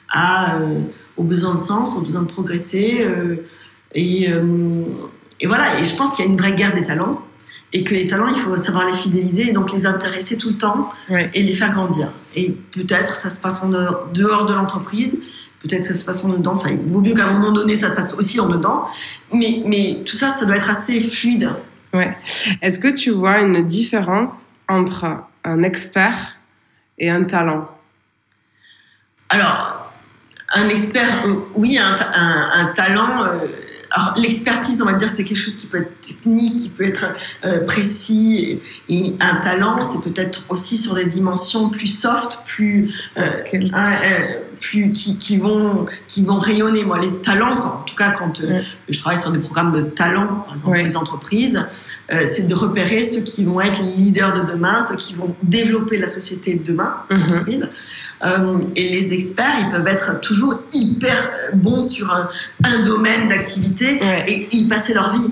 [0.09, 0.81] à, euh,
[1.17, 2.99] aux besoins de sens, aux besoins de progresser.
[3.01, 3.45] Euh,
[3.95, 4.29] et,
[5.43, 7.21] et, voilà, et je pense qu'il y a une vraie guerre des talents
[7.73, 10.55] et que les talents, il faut savoir les fidéliser et donc les intéresser tout le
[10.55, 12.13] temps et les faire grandir.
[12.37, 15.21] Et peut-être ça se passe en dehors de l'entreprise,
[15.61, 16.53] peut-être ça se passe en dedans.
[16.55, 18.87] Enfin, il vaut mieux qu'à un moment donné, ça se passe aussi en dedans.
[19.33, 21.51] Mais, mais tout ça, ça doit être assez fluide.
[21.93, 22.17] Ouais.
[22.63, 25.07] Est-ce que tu vois une différence entre
[25.45, 26.37] un expert
[26.99, 27.69] et un talent?
[29.29, 29.91] Alors,
[30.55, 33.25] un expert, euh, oui, un, un, talent.
[33.25, 33.47] Euh,
[33.95, 37.07] alors l'expertise, on va dire, c'est quelque chose qui peut être technique, qui peut être
[37.45, 42.93] euh, précis, et, un talent, c'est peut-être aussi sur des dimensions plus soft, plus,
[44.61, 46.85] plus qui, qui, vont qui vont rayonner.
[46.85, 48.43] Moi, les talents, en tout cas, quand
[48.89, 51.63] je travaille sur des programmes de talent, par exemple les entreprises,
[52.09, 55.99] c'est de repérer ceux qui vont être les leaders de demain, ceux qui vont développer
[55.99, 57.67] la société de demain, mm
[58.25, 62.29] euh, et les experts, ils peuvent être toujours hyper bons sur un,
[62.65, 63.99] un domaine d'activité
[64.29, 65.31] et y passer leur vie.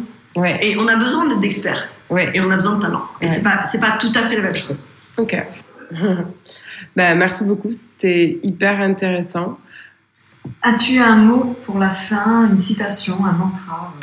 [0.62, 1.88] Et on a besoin d'experts.
[2.34, 3.05] Et on a besoin de talent.
[3.20, 4.93] Et c'est pas, c'est pas tout à fait la même chose.
[5.16, 5.36] Ok.
[6.97, 7.70] ben, merci beaucoup.
[7.70, 9.59] C'était hyper intéressant.
[10.62, 13.95] As-tu un mot pour la fin, une citation, un mantra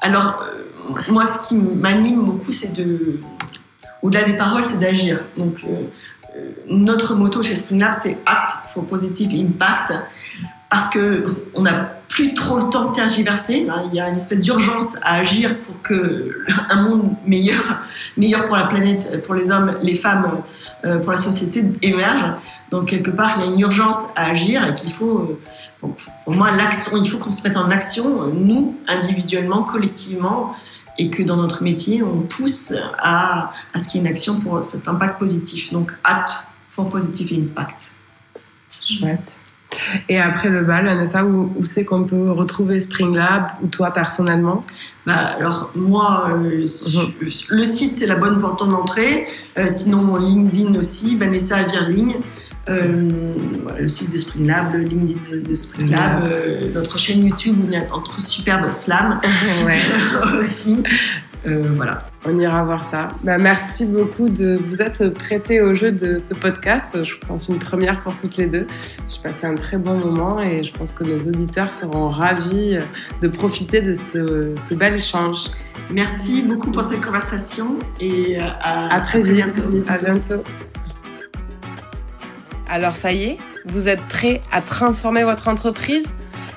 [0.00, 3.20] Alors, euh, moi, ce qui m'anime beaucoup, c'est de.
[4.02, 5.20] Au-delà des paroles, c'est d'agir.
[5.36, 5.84] Donc, euh,
[6.68, 9.92] notre motto chez Spring Lab, c'est Act for Positive Impact,
[10.70, 13.66] parce que on n'a plus trop le temps de tergiverser.
[13.90, 17.80] Il y a une espèce d'urgence à agir pour que un monde meilleur,
[18.16, 20.42] meilleur pour la planète, pour les hommes, les femmes,
[20.84, 22.24] euh, pour la société émerge.
[22.70, 25.38] Donc quelque part, il y a une urgence à agir et qu'il faut,
[25.84, 25.88] euh,
[26.26, 26.96] moi, l'action.
[27.02, 30.56] Il faut qu'on se mette en action, nous, individuellement, collectivement,
[30.98, 34.40] et que dans notre métier, on pousse à, à ce qu'il y ait une action
[34.40, 35.72] pour cet impact positif.
[35.72, 36.30] Donc, Act
[36.70, 37.92] for Positive Impact.
[38.82, 39.36] Chouette.
[40.08, 43.90] Et après le bal, Vanessa, où, où c'est qu'on peut retrouver Spring Lab ou toi
[43.92, 44.64] personnellement?
[45.06, 47.12] Bah, Alors, moi, euh, mhm.
[47.50, 49.26] le site, c'est la bonne porte d'entrée.
[49.58, 52.16] Euh, sinon, LinkedIn aussi, Vanessa Virling.
[52.68, 53.32] Euh,
[53.78, 57.66] le site de Spring Lab, le LinkedIn de Spring Lab, euh, notre chaîne YouTube où
[57.68, 59.20] il y a notre superbe slam
[59.64, 59.78] ouais.
[60.38, 60.82] aussi.
[61.46, 62.08] Euh, voilà.
[62.24, 63.06] On ira voir ça.
[63.22, 67.04] Bah, merci beaucoup de vous être prêté au jeu de ce podcast.
[67.04, 68.66] Je pense une première pour toutes les deux.
[69.08, 72.78] J'ai passé un très bon moment et je pense que nos auditeurs seront ravis
[73.22, 75.50] de profiter de ce, ce bel échange.
[75.92, 79.44] Merci beaucoup pour cette conversation et à, à très, vite.
[79.86, 80.42] À bientôt.
[82.68, 86.12] Alors ça y est, vous êtes prêt à transformer votre entreprise,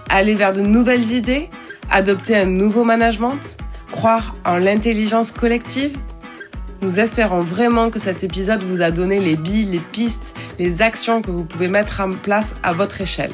[0.09, 1.49] aller vers de nouvelles idées,
[1.91, 3.57] adopter un nouveau management,
[3.91, 5.97] croire en l'intelligence collective?
[6.81, 11.21] Nous espérons vraiment que cet épisode vous a donné les billes, les pistes, les actions
[11.21, 13.31] que vous pouvez mettre en place à votre échelle.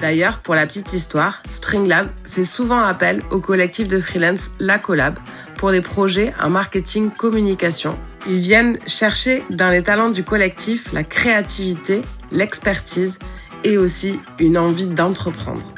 [0.00, 4.78] D'ailleurs, pour la petite histoire, Spring Lab fait souvent appel au collectif de freelance La
[4.78, 5.18] Collab
[5.56, 7.98] pour des projets en marketing communication
[8.28, 13.18] ils viennent chercher dans les talents du collectif la créativité, l'expertise
[13.64, 15.74] et aussi une envie d'entreprendre.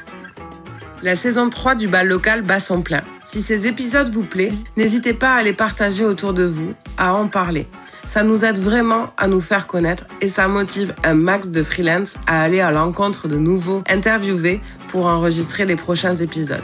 [1.02, 3.00] La saison 3 du bal local bat son plein.
[3.22, 7.26] Si ces épisodes vous plaisent, n'hésitez pas à les partager autour de vous, à en
[7.26, 7.66] parler.
[8.04, 12.14] Ça nous aide vraiment à nous faire connaître et ça motive un max de freelance
[12.26, 16.60] à aller à l'encontre de nouveaux interviewés pour enregistrer les prochains épisodes.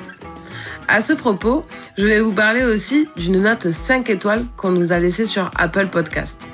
[0.89, 1.65] À ce propos,
[1.99, 5.89] je vais vous parler aussi d'une note 5 étoiles qu'on nous a laissée sur Apple
[5.89, 6.49] Podcast.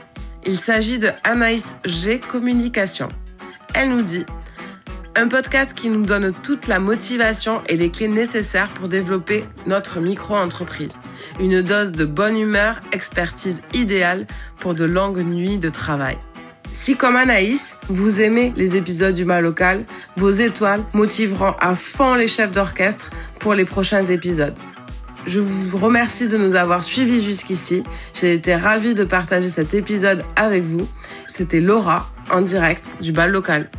[0.47, 3.09] Il s'agit de Anaïs G Communication.
[3.75, 4.25] Elle nous dit
[5.15, 10.01] un podcast qui nous donne toute la motivation et les clés nécessaires pour développer notre
[10.01, 11.01] micro-entreprise.
[11.39, 14.27] Une dose de bonne humeur, expertise idéale
[14.59, 16.17] pour de longues nuits de travail.
[16.73, 19.85] Si comme Anaïs, vous aimez les épisodes du mal local,
[20.17, 24.59] vos étoiles motiveront à fond les chefs d'orchestre pour les prochains épisodes.
[25.27, 27.83] Je vous remercie de nous avoir suivis jusqu'ici.
[28.15, 30.89] J'ai été ravie de partager cet épisode avec vous.
[31.27, 33.71] C'était Laura en direct du bal local.